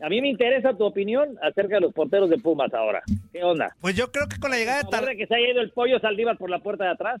A 0.00 0.08
mí 0.08 0.20
me 0.20 0.28
interesa 0.28 0.76
tu 0.76 0.84
opinión 0.84 1.36
acerca 1.42 1.74
de 1.74 1.80
los 1.80 1.92
porteros 1.92 2.30
de 2.30 2.38
Pumas 2.38 2.72
ahora. 2.72 3.02
¿Qué 3.32 3.42
onda? 3.42 3.74
Pues 3.80 3.96
yo 3.96 4.12
creo 4.12 4.28
que 4.28 4.38
con 4.38 4.50
la 4.52 4.56
llegada 4.56 4.78
de 4.78 4.82
¿A 4.86 4.90
favor 4.90 5.06
Tal... 5.06 5.08
de 5.08 5.16
que 5.16 5.26
se 5.26 5.34
haya 5.34 5.50
ido 5.50 5.60
el 5.60 5.70
Pollo 5.72 5.98
Saldívar 5.98 6.38
por 6.38 6.50
la 6.50 6.60
puerta 6.60 6.84
de 6.84 6.90
atrás 6.90 7.20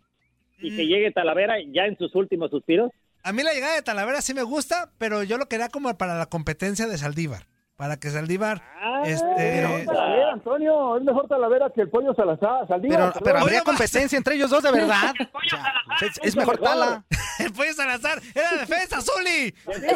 y 0.60 0.70
Mm. 0.70 0.76
que 0.76 0.86
llegue 0.86 1.10
Talavera 1.12 1.54
ya 1.72 1.84
en 1.86 1.96
sus 1.98 2.14
últimos 2.14 2.50
suspiros? 2.50 2.90
A 3.22 3.32
mí 3.32 3.42
la 3.42 3.52
llegada 3.52 3.74
de 3.74 3.82
Talavera 3.82 4.22
sí 4.22 4.32
me 4.34 4.42
gusta, 4.42 4.90
pero 4.98 5.22
yo 5.22 5.38
lo 5.38 5.46
quería 5.46 5.68
como 5.68 5.96
para 5.98 6.16
la 6.18 6.26
competencia 6.26 6.86
de 6.86 6.96
Saldívar. 6.98 7.46
Para 7.78 7.96
que 7.96 8.10
Saldívar... 8.10 8.60
Ah, 8.82 9.02
este... 9.06 9.60
Es 9.60 9.68
mejor 9.68 9.84
Talavera, 9.94 10.32
Antonio, 10.32 10.96
es 10.96 11.02
mejor 11.04 11.28
Talavera 11.28 11.70
que 11.72 11.80
el 11.82 11.88
pollo 11.88 12.12
Salazar. 12.12 12.66
Saldívar, 12.66 13.12
Pero, 13.12 13.24
pero 13.24 13.38
habría 13.38 13.62
competencia 13.62 14.16
entre 14.18 14.34
ellos 14.34 14.50
dos 14.50 14.64
de 14.64 14.72
verdad. 14.72 15.14
O 15.32 15.98
sea, 15.98 16.08
es, 16.08 16.20
es 16.22 16.36
mejor 16.36 16.58
Tala. 16.58 17.04
El 17.38 17.52
pollo 17.52 17.72
Salazar 17.72 18.20
era 18.34 18.50
defensa, 18.56 19.00
Zuli. 19.00 19.54
Pobre 19.64 19.88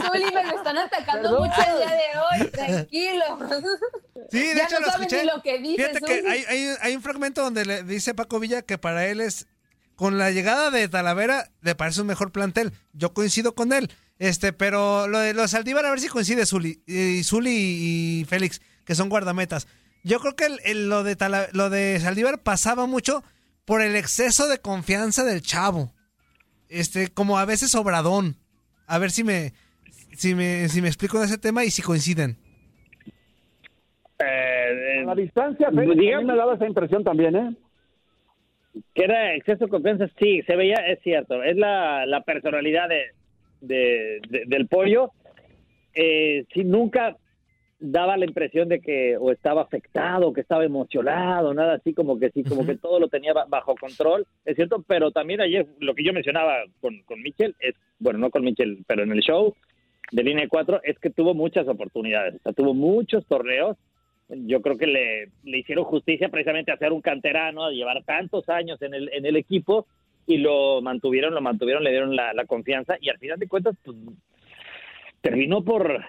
Zuli, 0.00 0.24
me 0.34 0.44
lo 0.44 0.56
están 0.56 0.78
atacando 0.78 1.30
Perdón. 1.30 1.48
mucho 1.48 1.60
el 1.60 1.78
día 1.78 1.96
de 1.96 2.42
hoy. 2.42 2.50
Tranquilo. 2.50 3.24
Sí, 4.30 4.38
de 4.38 4.54
Ya 4.54 4.64
hecho 4.64 4.78
no 4.80 4.86
lo 4.86 4.92
escuché. 4.92 5.22
ni 5.24 5.30
lo 5.30 5.42
que 5.42 5.58
dice 5.58 5.88
Fíjate 5.88 6.00
que 6.00 6.28
hay, 6.28 6.44
hay, 6.48 6.74
hay 6.80 6.96
un 6.96 7.02
fragmento 7.02 7.42
donde 7.42 7.64
le 7.66 7.82
dice 7.82 8.14
Paco 8.14 8.38
Villa 8.40 8.62
que 8.62 8.78
para 8.78 9.04
él 9.06 9.20
es 9.20 9.46
con 9.96 10.16
la 10.16 10.30
llegada 10.30 10.70
de 10.70 10.88
Talavera 10.88 11.50
le 11.60 11.74
parece 11.74 12.00
un 12.00 12.06
mejor 12.06 12.32
plantel. 12.32 12.72
Yo 12.92 13.12
coincido 13.12 13.54
con 13.54 13.72
él. 13.72 13.90
Este, 14.22 14.52
pero 14.52 15.08
lo 15.08 15.18
de 15.18 15.34
los 15.34 15.50
Saldívar 15.50 15.84
a 15.84 15.90
ver 15.90 15.98
si 15.98 16.06
coincide 16.06 16.46
Zuli 16.46 16.80
y 16.86 17.24
Zuli 17.24 17.50
y 18.20 18.24
Félix, 18.24 18.60
que 18.86 18.94
son 18.94 19.08
guardametas. 19.08 19.66
Yo 20.04 20.20
creo 20.20 20.36
que 20.36 20.46
el- 20.46 20.60
el- 20.64 20.88
lo 20.88 21.02
de 21.02 21.16
Tala- 21.16 21.48
lo 21.52 21.70
de 21.70 21.98
Saldívar 21.98 22.40
pasaba 22.40 22.86
mucho 22.86 23.24
por 23.64 23.82
el 23.82 23.96
exceso 23.96 24.46
de 24.46 24.58
confianza 24.58 25.24
del 25.24 25.42
chavo. 25.42 25.92
Este, 26.68 27.08
como 27.08 27.36
a 27.36 27.44
veces 27.46 27.74
obradón. 27.74 28.36
A 28.86 28.98
ver 28.98 29.10
si 29.10 29.24
me 29.24 29.54
si 30.16 30.36
me 30.36 30.68
si 30.68 30.80
me 30.82 30.86
explico 30.88 31.18
de 31.18 31.26
ese 31.26 31.38
tema 31.38 31.64
y 31.64 31.70
si 31.72 31.82
coinciden. 31.82 32.36
Eh, 34.20 35.00
A 35.02 35.04
la 35.04 35.14
distancia, 35.16 35.68
Félix, 35.70 35.90
a 35.92 35.94
mí 35.96 36.00
digamos- 36.00 36.26
me 36.26 36.36
daba 36.36 36.54
esa 36.54 36.66
impresión 36.66 37.02
también, 37.02 37.34
¿eh? 37.34 37.56
que 38.94 39.02
era 39.04 39.34
exceso 39.34 39.64
de 39.64 39.70
confianza, 39.70 40.06
sí, 40.20 40.42
se 40.46 40.54
veía, 40.56 40.76
es 40.86 41.00
cierto, 41.02 41.42
es 41.42 41.56
la, 41.56 42.06
la 42.06 42.22
personalidad 42.22 42.88
de, 42.88 43.02
de- 43.62 44.20
de- 44.28 44.44
del 44.46 44.68
pollo. 44.68 45.10
Eh, 45.94 46.44
sí, 46.52 46.64
nunca 46.64 47.16
daba 47.78 48.16
la 48.16 48.24
impresión 48.26 48.68
de 48.68 48.80
que 48.80 49.16
o 49.16 49.32
estaba 49.32 49.62
afectado, 49.62 50.32
que 50.32 50.40
estaba 50.40 50.64
emocionado, 50.64 51.52
nada 51.52 51.74
así 51.74 51.92
como 51.92 52.18
que 52.18 52.30
sí, 52.30 52.44
como 52.44 52.64
que 52.64 52.76
todo 52.76 53.00
lo 53.00 53.08
tenía 53.08 53.32
ba- 53.32 53.46
bajo 53.48 53.74
control, 53.74 54.24
es 54.44 54.54
cierto, 54.54 54.84
pero 54.86 55.10
también 55.10 55.40
ayer 55.40 55.66
lo 55.80 55.92
que 55.94 56.04
yo 56.04 56.12
mencionaba 56.12 56.58
con, 56.80 57.02
con 57.02 57.20
Michel, 57.22 57.56
es, 57.58 57.74
bueno, 57.98 58.20
no 58.20 58.30
con 58.30 58.44
Michel, 58.44 58.78
pero 58.86 59.02
en 59.02 59.10
el 59.10 59.20
show 59.20 59.52
de 60.12 60.22
línea 60.22 60.46
4, 60.48 60.80
es 60.84 60.96
que 61.00 61.10
tuvo 61.10 61.34
muchas 61.34 61.66
oportunidades, 61.66 62.36
o 62.36 62.42
sea, 62.44 62.52
tuvo 62.52 62.72
muchos 62.74 63.26
torneos 63.26 63.76
yo 64.28 64.62
creo 64.62 64.78
que 64.78 64.86
le, 64.86 65.28
le 65.44 65.58
hicieron 65.58 65.84
justicia 65.84 66.30
precisamente 66.30 66.72
a 66.72 66.78
ser 66.78 66.92
un 66.92 67.02
canterano, 67.02 67.64
a 67.66 67.70
llevar 67.70 68.02
tantos 68.04 68.48
años 68.48 68.80
en 68.80 68.94
el, 68.94 69.10
en 69.12 69.26
el 69.26 69.36
equipo 69.36 69.86
y 70.26 70.38
lo 70.38 70.80
mantuvieron, 70.82 71.34
lo 71.34 71.40
mantuvieron, 71.40 71.84
le 71.84 71.90
dieron 71.90 72.14
la, 72.16 72.32
la 72.32 72.44
confianza 72.44 72.96
y 73.00 73.08
al 73.08 73.18
final 73.18 73.38
de 73.38 73.48
cuentas 73.48 73.76
pues, 73.84 73.96
terminó 75.20 75.64
por, 75.64 76.04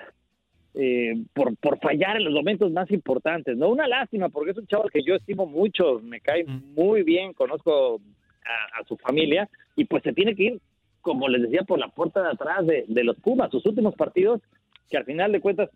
eh, 0.75 1.13
por 1.33 1.55
por 1.57 1.79
fallar 1.79 2.17
en 2.17 2.25
los 2.25 2.33
momentos 2.33 2.71
más 2.71 2.89
importantes. 2.91 3.57
No 3.57 3.69
una 3.69 3.87
lástima 3.87 4.29
porque 4.29 4.51
es 4.51 4.57
un 4.57 4.67
chaval 4.67 4.91
que 4.91 5.03
yo 5.03 5.15
estimo 5.15 5.45
mucho, 5.45 5.99
me 5.99 6.21
cae 6.21 6.45
muy 6.45 7.03
bien, 7.03 7.33
conozco 7.33 8.01
a, 8.45 8.81
a 8.81 8.83
su 8.85 8.97
familia 8.97 9.49
y 9.75 9.85
pues 9.85 10.03
se 10.03 10.13
tiene 10.13 10.35
que 10.35 10.43
ir, 10.43 10.61
como 11.01 11.27
les 11.27 11.41
decía, 11.41 11.63
por 11.63 11.79
la 11.79 11.89
puerta 11.89 12.21
de 12.21 12.29
atrás 12.29 12.65
de, 12.65 12.85
de 12.87 13.03
los 13.03 13.17
Pumas, 13.19 13.51
sus 13.51 13.65
últimos 13.65 13.95
partidos 13.95 14.41
que 14.89 14.97
al 14.97 15.05
final 15.05 15.31
de 15.31 15.41
cuentas 15.41 15.69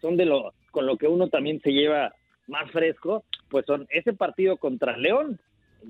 son 0.00 0.16
de 0.16 0.24
lo 0.24 0.52
con 0.70 0.86
lo 0.86 0.96
que 0.96 1.08
uno 1.08 1.28
también 1.28 1.60
se 1.60 1.72
lleva 1.72 2.14
más 2.46 2.70
fresco, 2.70 3.24
pues 3.50 3.66
son 3.66 3.86
ese 3.90 4.12
partido 4.12 4.56
contra 4.56 4.96
León, 4.96 5.38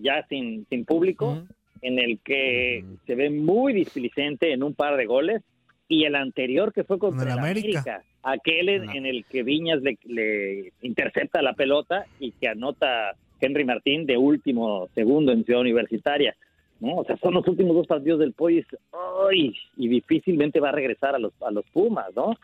ya 0.00 0.26
sin, 0.28 0.66
sin 0.68 0.84
público, 0.84 1.42
en 1.82 1.98
el 1.98 2.18
que 2.20 2.84
se 3.06 3.14
ve 3.14 3.30
muy 3.30 3.72
displicente 3.72 4.52
en 4.52 4.62
un 4.62 4.74
par 4.74 4.96
de 4.96 5.06
goles 5.06 5.42
y 5.88 6.04
el 6.04 6.14
anterior 6.14 6.72
que 6.72 6.84
fue 6.84 6.98
contra 6.98 7.24
Con 7.24 7.32
el 7.32 7.38
América. 7.38 7.80
América, 7.80 8.02
aquel 8.22 8.68
en, 8.68 8.90
en 8.90 9.06
el 9.06 9.24
que 9.24 9.42
Viñas 9.42 9.80
le, 9.82 9.98
le 10.04 10.72
intercepta 10.82 11.40
la 11.42 11.54
pelota 11.54 12.04
y 12.20 12.32
que 12.32 12.48
anota 12.48 13.16
Henry 13.40 13.64
Martín 13.64 14.06
de 14.06 14.16
último 14.16 14.88
segundo 14.94 15.32
en 15.32 15.44
Ciudad 15.44 15.60
Universitaria. 15.60 16.36
¿no? 16.80 16.96
O 16.96 17.04
sea, 17.04 17.16
son 17.16 17.34
los 17.34 17.46
últimos 17.48 17.74
dos 17.74 17.86
partidos 17.86 18.20
del 18.20 18.34
dices, 18.48 18.78
¡ay! 19.30 19.54
y 19.76 19.88
difícilmente 19.88 20.60
va 20.60 20.68
a 20.68 20.72
regresar 20.72 21.14
a 21.14 21.18
los, 21.18 21.32
a 21.42 21.50
los 21.50 21.64
Pumas, 21.70 22.14
¿no? 22.14 22.34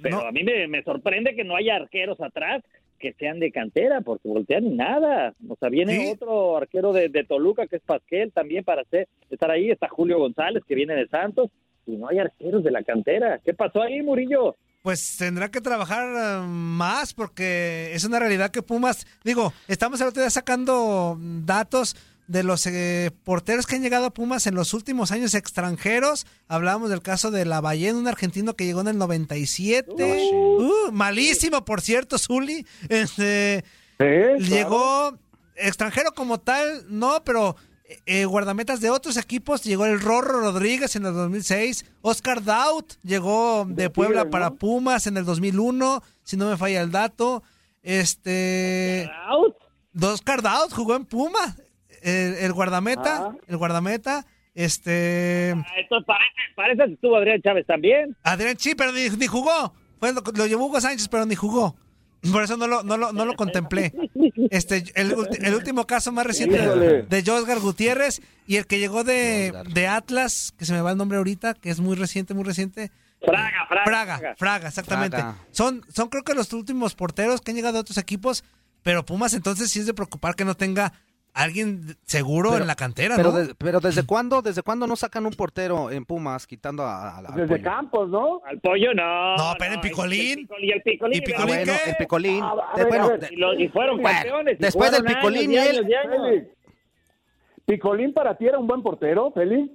Pero 0.00 0.26
a 0.26 0.30
mí 0.30 0.44
me, 0.44 0.68
me 0.68 0.82
sorprende 0.84 1.34
que 1.34 1.42
no 1.42 1.56
haya 1.56 1.74
arqueros 1.74 2.20
atrás 2.20 2.62
que 2.98 3.12
sean 3.14 3.38
de 3.40 3.50
cantera, 3.52 4.00
porque 4.00 4.28
voltean 4.28 4.66
y 4.66 4.70
nada. 4.70 5.34
O 5.48 5.56
sea, 5.56 5.68
viene 5.68 5.96
Sí. 5.98 6.10
otro 6.12 6.56
arquero 6.56 6.92
de, 6.92 7.08
de 7.08 7.24
Toluca, 7.24 7.66
que 7.66 7.76
es 7.76 7.82
Pasquel, 7.82 8.32
también 8.32 8.64
para 8.64 8.82
hacer, 8.82 9.08
estar 9.30 9.50
ahí. 9.50 9.70
Está 9.70 9.88
Julio 9.88 10.18
González, 10.18 10.62
que 10.66 10.74
viene 10.74 10.94
de 10.94 11.08
Santos, 11.08 11.50
y 11.86 11.92
no 11.96 12.08
hay 12.08 12.18
arqueros 12.18 12.62
de 12.64 12.70
la 12.70 12.82
cantera. 12.82 13.40
¿Qué 13.44 13.54
pasó 13.54 13.82
ahí, 13.82 14.02
Murillo? 14.02 14.56
Pues 14.82 15.16
tendrá 15.18 15.50
que 15.50 15.60
trabajar 15.60 16.06
eh, 16.44 16.46
más 16.46 17.12
porque 17.12 17.90
es 17.94 18.04
una 18.04 18.18
realidad 18.20 18.50
que 18.50 18.62
Pumas, 18.62 19.06
digo, 19.24 19.52
estamos 19.66 20.00
el 20.00 20.08
otro 20.08 20.22
día 20.22 20.30
sacando 20.30 21.16
datos 21.44 21.96
de 22.28 22.42
los 22.42 22.66
eh, 22.66 23.10
porteros 23.24 23.66
que 23.66 23.76
han 23.76 23.82
llegado 23.82 24.04
a 24.06 24.14
Pumas 24.14 24.46
en 24.46 24.54
los 24.54 24.74
últimos 24.74 25.10
años 25.10 25.34
extranjeros. 25.34 26.26
Hablábamos 26.46 26.90
del 26.90 27.02
caso 27.02 27.30
de 27.30 27.46
La 27.46 27.60
Ballena, 27.62 27.98
un 27.98 28.06
argentino 28.06 28.54
que 28.54 28.66
llegó 28.66 28.82
en 28.82 28.88
el 28.88 28.98
97. 28.98 29.90
Uh, 29.90 30.92
malísimo, 30.92 31.64
por 31.64 31.80
cierto, 31.80 32.18
Zuli. 32.18 32.66
Este, 32.90 33.64
llegó 33.98 35.18
extranjero 35.56 36.12
como 36.12 36.38
tal, 36.38 36.84
no, 36.90 37.24
pero 37.24 37.56
eh, 38.04 38.26
guardametas 38.26 38.82
de 38.82 38.90
otros 38.90 39.16
equipos. 39.16 39.64
Llegó 39.64 39.86
el 39.86 39.98
Rorro 39.98 40.40
Rodríguez 40.40 40.96
en 40.96 41.06
el 41.06 41.14
2006. 41.14 41.86
Oscar 42.02 42.44
Daut 42.44 42.92
llegó 43.02 43.64
de 43.66 43.88
Puebla 43.88 44.28
para 44.28 44.50
¿no? 44.50 44.56
Pumas 44.56 45.06
en 45.06 45.16
el 45.16 45.24
2001, 45.24 46.02
si 46.24 46.36
no 46.36 46.50
me 46.50 46.58
falla 46.58 46.82
el 46.82 46.90
dato. 46.90 47.42
Este. 47.82 49.10
Oscar 49.98 50.42
Daut 50.42 50.74
jugó 50.74 50.94
en 50.94 51.06
Puma. 51.06 51.56
El, 52.02 52.34
el 52.34 52.52
guardameta. 52.52 53.28
Ah. 53.28 53.36
El 53.46 53.56
guardameta. 53.56 54.26
Este. 54.54 55.54
Ah, 55.56 55.64
Esto 55.80 56.02
parece, 56.04 56.32
parece 56.56 56.84
que 56.86 56.92
estuvo 56.94 57.16
Adrián 57.16 57.40
Chávez 57.42 57.66
también. 57.66 58.16
Adrián 58.24 58.56
sí, 58.58 58.74
pero 58.74 58.92
ni, 58.92 59.08
ni 59.10 59.26
jugó. 59.26 59.72
Fue 60.00 60.12
lo, 60.12 60.22
lo 60.34 60.46
llevó 60.46 60.66
Hugo 60.66 60.80
Sánchez, 60.80 61.08
pero 61.08 61.26
ni 61.26 61.34
jugó. 61.34 61.76
Por 62.32 62.42
eso 62.42 62.56
no 62.56 62.66
lo, 62.66 62.82
no 62.82 62.96
lo, 62.96 63.12
no 63.12 63.24
lo 63.24 63.34
contemplé. 63.34 63.92
Este, 64.50 64.82
el, 64.96 65.14
el 65.40 65.54
último 65.54 65.86
caso 65.86 66.10
más 66.10 66.26
reciente 66.26 66.56
Híjole. 66.60 67.02
de 67.02 67.22
Josgar 67.24 67.60
Gutiérrez 67.60 68.20
y 68.46 68.56
el 68.56 68.66
que 68.66 68.80
llegó 68.80 69.04
de, 69.04 69.52
de 69.72 69.86
Atlas, 69.86 70.52
que 70.58 70.64
se 70.64 70.72
me 70.72 70.80
va 70.80 70.90
el 70.90 70.96
nombre 70.98 71.18
ahorita, 71.18 71.54
que 71.54 71.70
es 71.70 71.78
muy 71.78 71.94
reciente, 71.94 72.34
muy 72.34 72.42
reciente. 72.42 72.90
Fraga, 73.24 73.66
Fraga. 73.68 73.84
Fraga, 73.84 74.34
Fraga, 74.36 74.68
exactamente. 74.68 75.16
Fraga. 75.16 75.36
Son, 75.52 75.84
son 75.92 76.08
creo 76.08 76.24
que 76.24 76.34
los 76.34 76.52
últimos 76.52 76.96
porteros 76.96 77.40
que 77.40 77.52
han 77.52 77.56
llegado 77.56 77.78
a 77.78 77.82
otros 77.82 77.98
equipos, 77.98 78.42
pero 78.82 79.04
Pumas 79.04 79.32
entonces 79.34 79.70
sí 79.70 79.78
es 79.78 79.86
de 79.86 79.94
preocupar 79.94 80.34
que 80.34 80.44
no 80.44 80.56
tenga 80.56 80.92
alguien 81.42 81.96
seguro 82.04 82.50
Pero- 82.50 82.62
en 82.62 82.66
la 82.68 82.74
cantera, 82.74 83.16
Pero, 83.16 83.30
¿no? 83.32 83.38
de- 83.38 83.54
pero 83.54 83.80
¿desde 83.80 84.04
cuándo, 84.04 84.42
desde 84.42 84.62
cuándo 84.62 84.86
no 84.86 84.96
sacan 84.96 85.24
un 85.26 85.32
portero 85.32 85.90
en 85.90 86.04
Pumas 86.04 86.46
quitando 86.46 86.82
a, 86.84 87.08
a- 87.10 87.18
al 87.18 87.34
Desde 87.34 87.48
pollo? 87.48 87.62
Campos, 87.62 88.08
¿no? 88.08 88.40
Al 88.44 88.60
pollo 88.60 88.92
no. 88.94 89.36
No, 89.36 89.52
pero 89.58 89.74
en 89.74 89.80
Picolín. 89.80 90.38
el 90.40 90.46
Picol- 90.48 90.64
¿Y 90.64 90.70
el 90.72 90.82
Picolín? 90.82 91.16
¿Y 91.18 91.20
Picolín 91.20 91.42
Ah, 91.42 91.46
bueno, 91.56 91.72
qué? 91.84 91.90
el 91.90 91.96
Picolín. 91.96 92.40
Ah, 92.42 92.54
a 92.72 92.76
De- 92.76 92.84
ver, 92.84 92.88
bueno, 92.88 93.04
a 93.04 93.08
ver. 93.08 93.20
de- 93.20 93.28
Y, 93.32 93.36
lo- 93.36 93.54
y 93.54 93.68
fueron 93.68 93.96
Bueno, 94.02 94.16
campeones. 94.18 94.56
y 94.58 94.62
después 94.62 94.90
del 94.92 95.04
Picolín 95.04 95.50
años 95.50 95.64
y 95.64 95.68
él- 95.68 95.94
años 95.94 96.20
años. 96.22 96.44
¿Picolín 97.66 98.12
para 98.14 98.34
ti 98.36 98.46
era 98.46 98.58
un 98.58 98.66
buen 98.66 98.82
portero, 98.82 99.30
Félix? 99.32 99.70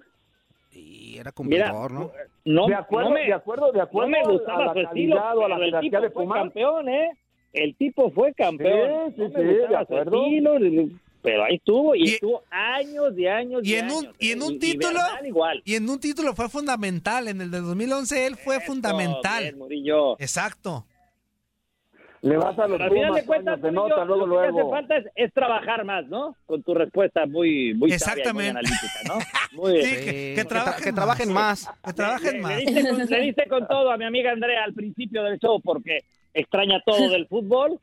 y 0.76 1.18
era 1.20 1.32
Mira, 1.44 1.70
cumplidor, 1.70 1.92
¿no? 1.92 2.12
no, 2.46 2.66
de 2.66 2.74
acuerdo, 2.74 3.10
no 3.10 3.14
me, 3.16 3.26
de 3.26 3.34
acuerdo, 3.34 3.72
de 3.72 3.78
no 3.78 3.84
acuerdo 3.84 4.10
me 4.10 4.20
a 4.22 4.24
gustaba 4.24 4.66
la 4.66 4.74
su 4.74 4.80
estilo, 4.80 5.16
calidad 5.18 5.44
a 5.46 5.48
la 5.50 5.56
jerarquía 5.58 5.82
tipo 5.92 6.02
de 6.02 6.10
fue 6.10 6.24
Pumas. 6.24 6.38
campeón, 6.40 6.90
¿eh? 6.90 7.10
El 7.54 7.76
tipo 7.76 8.10
fue 8.10 8.34
campeón. 8.34 9.14
Sí, 9.16 9.16
sí, 9.16 9.22
no 9.22 9.30
me 9.30 9.50
sí, 9.52 9.56
de 9.60 9.68
su 9.68 9.76
acuerdo. 9.76 10.24
estilo, 10.26 10.58
pero 11.24 11.46
ahí 11.46 11.56
estuvo, 11.56 11.96
y, 11.96 12.04
Y- 12.04 12.10
estuvo 12.16 12.44
años 12.52 13.14
y 13.18 13.26
años 13.28 13.62
y 13.64 13.72
y 13.72 13.76
en 13.78 13.86
un- 13.90 13.92
años. 14.06 14.16
y 14.20 14.32
en 14.32 14.44
un 14.44 14.52
Y- 14.52 14.56
y 14.56 14.60
título- 14.60 15.00
igual. 15.26 15.62
Y 15.66 15.76
en 15.76 15.90
un 15.90 16.00
título 16.00 16.36
fue 16.36 16.50
fundamental. 16.50 17.28
En 17.30 17.42
el 17.42 17.50
de 17.50 17.62
2011 17.62 18.28
él 18.28 18.36
fue 18.36 18.58
Eso, 18.58 18.66
fundamental. 18.68 19.42
bien, 19.44 19.58
Murillo. 19.58 20.20
Exacto. 20.20 20.86
Le 22.22 22.38
vas 22.38 22.58
a 22.58 22.68
los 22.68 22.80
al 22.80 22.90
final 22.90 23.14
de 23.14 23.26
cuentas, 23.26 23.60
Toño, 23.60 23.70
se 23.70 23.76
Murillo, 23.76 23.90
nota 23.98 24.06
luego, 24.06 24.26
lo 24.28 24.42
que 24.42 24.48
hace 24.48 24.70
falta 24.70 24.98
es, 24.98 25.06
es 25.16 25.34
trabajar 25.34 25.84
más, 25.84 26.06
¿no? 26.08 26.38
Con 26.46 26.64
tu 26.64 26.74
respuesta 26.74 27.26
muy, 27.26 27.74
muy 27.74 27.92
sabia 27.92 28.24
y 28.30 28.34
muy 28.34 28.46
Exactamente. 28.46 28.50
analítica, 28.52 29.00
¿no? 29.10 29.16
Muy 29.62 29.84
Sí, 29.84 29.90
bien. 29.92 30.00
que, 30.00 30.06
que 30.06 30.34
que, 30.36 30.42
tra- 30.46 30.48
trabajen 30.48 30.84
que 30.84 30.94
trabajen 30.94 31.34
más. 31.34 31.70
Que 31.86 31.94
trabajen 31.94 32.34
Le- 32.34 32.42
más. 32.42 32.56
Le 32.56 32.62
diste, 32.66 32.90
con, 32.90 33.06
le 33.06 33.20
diste 33.22 33.48
con 33.48 33.68
todo 33.68 33.92
a 33.92 33.98
mi 33.98 34.06
amiga 34.06 34.32
Andrea 34.32 34.64
al 34.64 34.74
principio 34.74 35.22
del 35.24 35.38
show 35.38 35.62
porque 35.62 36.00
extraña 36.34 36.82
todo 36.86 37.10
del 37.10 37.28
fútbol. 37.28 37.80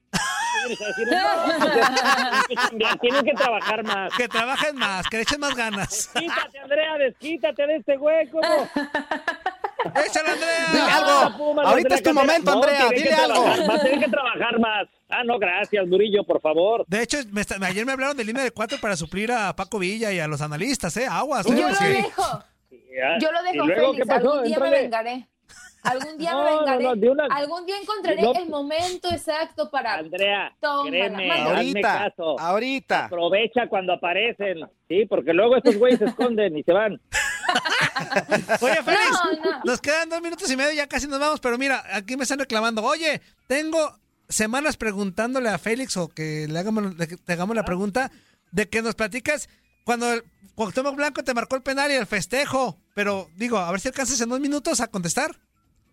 A 2.86 2.96
tienen 3.00 3.24
que 3.24 3.32
trabajar 3.32 3.82
más. 3.84 4.12
Que 4.16 4.28
trabajen 4.28 4.76
más, 4.76 5.06
que 5.08 5.16
le 5.16 5.22
echen 5.22 5.40
más 5.40 5.54
ganas. 5.54 6.10
Desquítate, 6.14 6.58
Andrea, 6.58 6.98
desquítate 6.98 7.66
de 7.66 7.76
este 7.76 7.96
hueco. 7.98 8.40
¡Échale, 9.82 10.30
Andrea! 10.30 10.66
Dile 10.72 10.82
algo. 10.92 11.38
Pumas, 11.38 11.66
Ahorita 11.66 11.94
es 11.94 12.02
tu 12.02 12.12
momento, 12.12 12.50
No, 12.50 12.62
Andrea. 12.62 12.88
Dile 12.90 13.12
algo. 13.14 13.42
trabajar 13.44 13.66
más, 13.66 13.80
tienen 13.82 14.00
que 14.00 14.08
trabajar 14.08 14.58
más. 14.58 14.88
Ah, 15.08 15.24
no, 15.24 15.38
gracias, 15.38 15.86
Murillo, 15.86 16.22
por 16.24 16.40
favor. 16.40 16.84
De 16.86 17.02
hecho, 17.02 17.18
me 17.30 17.40
está- 17.40 17.56
ayer 17.66 17.84
me 17.86 17.92
hablaron 17.92 18.16
de 18.16 18.24
línea 18.24 18.44
de 18.44 18.50
cuatro 18.50 18.78
para 18.80 18.96
suplir 18.96 19.32
a 19.32 19.54
Paco 19.56 19.78
Villa 19.78 20.12
y 20.12 20.20
a 20.20 20.28
los 20.28 20.40
analistas, 20.42 20.96
¿eh? 20.98 21.06
Aguas. 21.10 21.46
Yo 21.46 21.54
¿eh? 21.54 21.56
lo 21.62 21.68
Porque- 21.68 21.84
dejo. 21.88 22.44
Ya. 22.70 23.18
Yo 23.18 23.32
lo 23.32 23.40
¿Y 23.40 23.52
dejo, 23.52 23.66
luego 23.66 23.92
qué 23.92 23.98
Félix. 24.04 24.06
pasó? 24.08 24.32
Algún 24.32 24.44
día 24.44 24.58
me 24.58 24.66
Éntrale. 24.66 24.82
vengaré. 24.82 25.28
Algún 25.82 26.18
día 26.18 26.32
No, 26.32 26.44
me 26.44 26.50
no, 26.50 26.58
vengaré. 26.60 26.84
no, 26.84 26.96
de 26.96 27.10
una- 27.10 27.26
Algún 27.30 27.64
día 27.66 27.76
encontraré 27.80 28.22
No. 28.22 28.32
el 28.34 28.48
momento 28.48 29.08
exacto 29.10 29.70
para. 29.70 29.94
Andrea, 29.94 30.54
créeme, 30.86 31.30
Ahorita, 31.32 31.80
caso. 32.10 32.38
ahorita. 32.38 33.06
Aprovecha 33.06 33.68
cuando 33.68 33.92
aparecen, 33.94 34.58
sí, 34.88 35.06
porque 35.06 35.32
luego 35.32 35.56
estos 35.56 35.76
güeyes 35.76 35.98
se 35.98 36.04
esconden 36.06 36.56
y 36.58 36.62
se 36.62 36.72
van. 36.72 37.00
Oye, 38.60 38.82
Félix, 38.82 39.10
No, 39.10 39.50
no. 39.50 39.60
nos 39.64 39.80
quedan 39.80 40.08
dos 40.08 40.20
minutos 40.22 40.50
y 40.50 40.56
medio, 40.56 40.72
ya 40.72 40.86
casi 40.86 41.06
nos 41.06 41.18
vamos, 41.18 41.40
pero 41.40 41.58
mira, 41.58 41.82
aquí 41.92 42.16
me 42.16 42.22
están 42.24 42.38
reclamando. 42.38 42.82
Oye, 42.82 43.20
tengo 43.46 43.96
semanas 44.28 44.76
preguntándole 44.76 45.48
a 45.48 45.58
Félix 45.58 45.96
o 45.96 46.08
que 46.08 46.46
le 46.48 46.58
hagamos, 46.58 46.96
le- 46.96 47.06
te 47.06 47.32
hagamos 47.32 47.56
la 47.56 47.64
pregunta 47.64 48.10
de 48.52 48.68
que 48.68 48.82
nos 48.82 48.94
platicas 48.94 49.48
cuando 49.84 50.12
el 50.12 50.22
Cuauhtémoc 50.54 50.94
Blanco 50.94 51.24
te 51.24 51.34
marcó 51.34 51.56
el 51.56 51.62
penal 51.62 51.90
y 51.90 51.94
el 51.94 52.06
festejo. 52.06 52.78
Pero 52.94 53.28
digo, 53.36 53.58
a 53.58 53.70
ver 53.70 53.80
si 53.80 53.88
alcanzas 53.88 54.20
en 54.20 54.28
dos 54.28 54.40
minutos 54.40 54.80
a 54.80 54.88
contestar. 54.88 55.36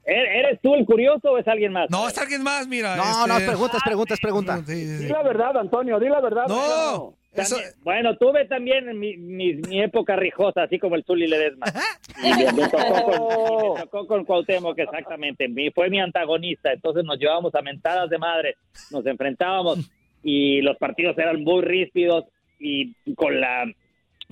¿Er- 0.07 0.27
¿Eres 0.39 0.59
tú 0.61 0.73
el 0.75 0.85
curioso 0.85 1.31
o 1.33 1.37
es 1.37 1.47
alguien 1.47 1.73
más? 1.73 1.89
No, 1.91 2.07
es 2.07 2.17
alguien 2.17 2.41
más, 2.41 2.65
mira. 2.67 2.95
No, 2.95 3.03
este- 3.03 3.27
no, 3.27 3.51
preguntas, 3.51 3.81
preguntas, 3.83 4.19
preguntas. 4.21 4.61
Sí, 4.65 4.73
sí, 4.85 4.85
Di 4.99 5.07
sí. 5.07 5.07
la 5.09 5.21
verdad, 5.21 5.57
Antonio, 5.57 5.99
di 5.99 6.07
la 6.07 6.21
verdad. 6.21 6.45
No, 6.47 7.13
También- 7.35 7.69
bueno, 7.83 8.15
tuve 8.17 8.45
también 8.45 8.97
mi, 8.97 9.17
mi, 9.17 9.55
mi 9.55 9.81
época 9.81 10.15
rijosa, 10.15 10.63
así 10.63 10.79
como 10.79 10.95
el 10.95 11.03
Zuli 11.03 11.27
Ledesma. 11.27 11.65
Y 12.23 12.29
me, 12.33 12.51
me 12.53 12.67
tocó 12.69 13.03
con, 13.03 13.13
y 13.13 13.73
me 13.75 13.81
tocó 13.83 14.07
con 14.07 14.25
Cuauhtémoc, 14.25 14.79
exactamente. 14.79 15.47
Mi- 15.49 15.69
fue 15.71 15.89
mi 15.89 15.99
antagonista, 15.99 16.71
entonces 16.71 17.03
nos 17.03 17.19
llevábamos 17.19 17.53
a 17.53 17.61
mentadas 17.61 18.09
de 18.09 18.17
madre, 18.17 18.55
nos 18.89 19.05
enfrentábamos 19.05 19.79
y 20.23 20.61
los 20.61 20.77
partidos 20.77 21.15
eran 21.19 21.43
muy 21.43 21.61
ríspidos 21.61 22.23
y 22.59 22.95
con 23.13 23.39
la 23.39 23.65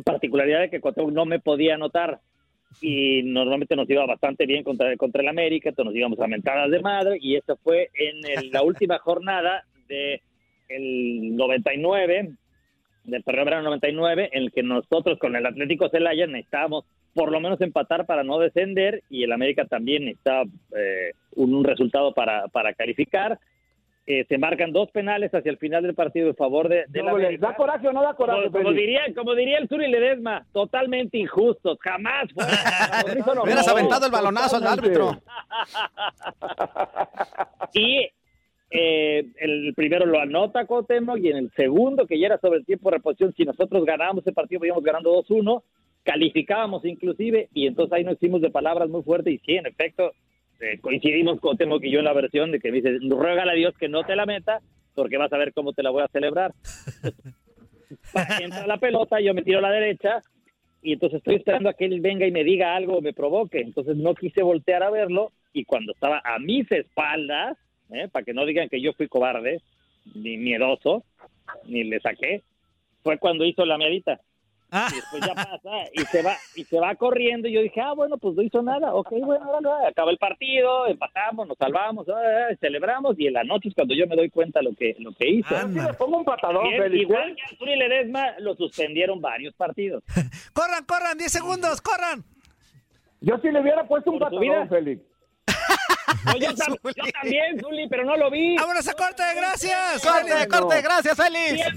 particularidad 0.03 0.61
de 0.61 0.69
que 0.69 0.79
Cuauhtémoc 0.81 1.11
no 1.11 1.25
me 1.25 1.39
podía 1.39 1.75
anotar 1.75 2.19
y 2.81 3.23
normalmente 3.23 3.75
nos 3.75 3.89
iba 3.89 4.05
bastante 4.05 4.45
bien 4.45 4.63
contra, 4.63 4.95
contra 4.97 5.21
el 5.21 5.27
América, 5.27 5.69
entonces 5.69 5.91
nos 5.93 5.97
íbamos 5.97 6.19
a 6.19 6.27
mentadas 6.27 6.69
de 6.71 6.79
madre 6.81 7.17
y 7.21 7.35
esto 7.35 7.57
fue 7.63 7.89
en 7.95 8.17
el- 8.25 8.51
la 8.51 8.61
última 8.63 8.99
jornada 8.99 9.63
de 9.87 10.21
el 10.67 11.35
99 11.35 12.29
del 13.03 13.23
torneo 13.23 13.45
verano 13.45 13.63
99 13.65 14.29
en 14.33 14.43
el 14.43 14.51
que 14.51 14.63
nosotros 14.63 15.19
con 15.19 15.35
el 15.35 15.45
Atlético 15.45 15.89
Celaya 15.89 16.25
necesitábamos 16.25 16.85
por 17.13 17.31
lo 17.31 17.39
menos 17.39 17.61
empatar 17.61 18.05
para 18.05 18.23
no 18.23 18.39
descender 18.39 19.03
y 19.09 19.23
el 19.23 19.31
América 19.31 19.65
también 19.65 20.05
necesitaba 20.05 20.43
eh, 20.75 21.11
un, 21.35 21.53
un 21.53 21.63
resultado 21.63 22.13
para, 22.13 22.47
para 22.49 22.73
calificar. 22.73 23.39
Eh, 24.07 24.23
se 24.29 24.37
marcan 24.37 24.71
dos 24.71 24.91
penales 24.91 25.33
hacia 25.33 25.49
el 25.49 25.57
final 25.57 25.81
del 25.81 25.95
partido 25.95 26.27
en 26.27 26.35
favor 26.35 26.69
de, 26.69 26.85
de 26.89 27.01
la 27.01 27.09
No, 27.09 27.17
América. 27.17 27.47
¿Da 27.47 27.55
coraje 27.55 27.87
o 27.87 27.91
no 27.91 28.03
da 28.03 28.13
coraje, 28.13 28.51
Como, 28.51 28.63
como 28.63 28.71
diría, 28.71 29.01
como 29.15 29.33
diría 29.33 29.57
el 29.57 29.67
Zuri 29.67 29.87
Ledesma, 29.87 30.45
totalmente 30.53 31.17
injustos, 31.17 31.79
jamás 31.81 32.31
fue. 32.33 32.45
No, 33.35 33.43
Hubieras 33.43 33.65
no, 33.65 33.73
aventado 33.73 34.05
el 34.05 34.11
balonazo 34.11 34.57
al 34.57 34.67
árbitro. 34.67 35.11
Y 37.73 38.09
eh, 38.69 39.25
el 39.37 39.73
primero 39.75 40.05
lo 40.05 40.19
anota 40.19 40.65
Cuauhtémoc 40.65 41.17
y 41.17 41.29
en 41.29 41.37
el 41.37 41.51
segundo, 41.55 42.05
que 42.05 42.19
ya 42.19 42.27
era 42.27 42.37
sobre 42.39 42.59
el 42.59 42.65
tiempo 42.65 42.89
de 42.89 42.97
reposición, 42.97 43.33
si 43.35 43.43
nosotros 43.43 43.85
ganábamos 43.85 44.23
ese 44.23 44.33
partido, 44.33 44.65
íbamos 44.65 44.83
ganando 44.83 45.11
2-1, 45.23 45.63
calificábamos 46.03 46.85
inclusive, 46.85 47.49
y 47.53 47.67
entonces 47.67 47.93
ahí 47.93 48.03
nos 48.03 48.15
hicimos 48.15 48.41
de 48.41 48.49
palabras 48.51 48.87
muy 48.87 49.01
fuertes 49.01 49.33
y 49.33 49.37
sí, 49.39 49.55
en 49.55 49.65
efecto, 49.65 50.11
eh, 50.59 50.79
coincidimos 50.79 51.39
Cuauhtémoc 51.39 51.83
y 51.83 51.91
yo 51.91 51.99
en 51.99 52.05
la 52.05 52.13
versión 52.13 52.51
de 52.51 52.59
que 52.59 52.71
me 52.71 52.81
dice, 52.81 52.97
ruégale 53.09 53.51
a 53.51 53.55
Dios 53.55 53.73
que 53.77 53.89
no 53.89 54.03
te 54.03 54.15
la 54.15 54.25
meta, 54.25 54.61
porque 54.93 55.17
vas 55.17 55.31
a 55.33 55.37
ver 55.37 55.53
cómo 55.53 55.73
te 55.73 55.83
la 55.83 55.89
voy 55.89 56.03
a 56.03 56.07
celebrar. 56.07 56.53
Entra 58.41 58.65
la 58.65 58.77
pelota, 58.77 59.19
yo 59.19 59.33
me 59.33 59.43
tiro 59.43 59.59
a 59.59 59.63
la 59.63 59.71
derecha 59.71 60.21
y 60.81 60.93
entonces 60.93 61.17
estoy 61.17 61.35
esperando 61.35 61.69
a 61.69 61.73
que 61.73 61.85
él 61.85 61.99
venga 61.99 62.25
y 62.27 62.31
me 62.31 62.43
diga 62.43 62.75
algo 62.75 62.97
o 62.97 63.01
me 63.01 63.13
provoque. 63.13 63.59
Entonces 63.59 63.97
no 63.97 64.13
quise 64.15 64.43
voltear 64.43 64.83
a 64.83 64.91
verlo 64.91 65.31
y 65.51 65.65
cuando 65.65 65.93
estaba 65.93 66.21
a 66.23 66.39
mis 66.39 66.71
espaldas, 66.71 67.57
¿eh? 67.91 68.07
para 68.11 68.23
que 68.23 68.33
no 68.33 68.45
digan 68.45 68.69
que 68.69 68.81
yo 68.81 68.93
fui 68.93 69.07
cobarde, 69.07 69.61
ni 70.13 70.37
miedoso, 70.37 71.03
ni 71.65 71.83
le 71.83 71.99
saqué, 71.99 72.43
fue 73.03 73.17
cuando 73.17 73.45
hizo 73.45 73.65
la 73.65 73.77
miadita. 73.77 74.19
Y 74.91 74.95
después 74.95 75.23
ya 75.25 75.33
pasa 75.35 75.71
y 75.93 75.99
se 76.05 76.21
va 76.21 76.35
y 76.55 76.63
se 76.65 76.79
va 76.79 76.95
corriendo 76.95 77.47
y 77.47 77.53
yo 77.53 77.61
dije, 77.61 77.81
ah, 77.81 77.93
bueno, 77.93 78.17
pues 78.17 78.35
no 78.35 78.41
hizo 78.41 78.61
nada. 78.61 78.93
Ok, 78.93 79.11
bueno, 79.23 79.43
ahora 79.45 79.87
acaba 79.89 80.11
el 80.11 80.17
partido, 80.17 80.87
empatamos, 80.87 81.47
nos 81.47 81.57
salvamos, 81.57 82.07
ah, 82.09 82.47
celebramos 82.59 83.15
y 83.19 83.27
en 83.27 83.33
la 83.33 83.43
noche 83.43 83.69
es 83.69 83.75
cuando 83.75 83.93
yo 83.95 84.07
me 84.07 84.15
doy 84.15 84.29
cuenta 84.29 84.61
lo 84.61 84.73
que 84.75 84.95
lo 84.99 85.13
que 85.13 85.29
hizo. 85.29 85.55
Sí, 85.55 85.79
le 85.79 85.93
pongo 85.93 86.17
un 86.17 86.25
patadón, 86.25 86.63
Bien, 86.69 86.81
Félix. 86.83 87.01
igual 87.03 87.31
¿eh? 87.31 87.35
que 87.35 87.53
Arturo 87.53 87.71
y 87.73 87.77
Ledesma 87.77 88.39
lo 88.39 88.55
suspendieron 88.55 89.21
varios 89.21 89.53
partidos. 89.55 90.03
Corran, 90.53 90.83
corran, 90.85 91.17
10 91.17 91.31
segundos, 91.31 91.81
corran. 91.81 92.23
Yo 93.21 93.37
sí 93.41 93.49
le 93.51 93.61
hubiera 93.61 93.87
puesto 93.87 94.11
un 94.11 94.19
patadón, 94.19 94.41
vida. 94.41 94.67
Félix. 94.67 95.01
No, 96.25 96.35
yo, 96.37 96.47
tam- 96.53 96.77
yo 96.83 97.03
también, 97.21 97.59
Zuli, 97.59 97.87
pero 97.87 98.03
no 98.03 98.15
lo 98.17 98.31
vi. 98.31 98.55
¡Vámonos 98.57 98.87
a 98.87 98.93
corte! 98.93 99.21
¡Gracias! 99.35 100.03
Corte, 100.03 100.47
corte, 100.47 100.81
gracias, 100.81 101.15
Félix. 101.15 101.67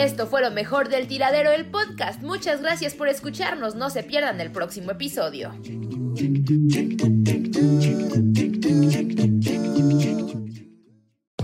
Esto 0.00 0.26
fue 0.26 0.40
lo 0.40 0.50
mejor 0.50 0.88
del 0.88 1.06
tiradero 1.06 1.50
del 1.50 1.66
podcast. 1.66 2.22
Muchas 2.22 2.62
gracias 2.62 2.94
por 2.94 3.08
escucharnos. 3.08 3.74
No 3.74 3.90
se 3.90 4.02
pierdan 4.02 4.40
el 4.40 4.50
próximo 4.50 4.92
episodio. 4.92 5.52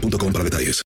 boostmobile.com 0.00 0.32
para 0.32 0.44
detalles. 0.44 0.85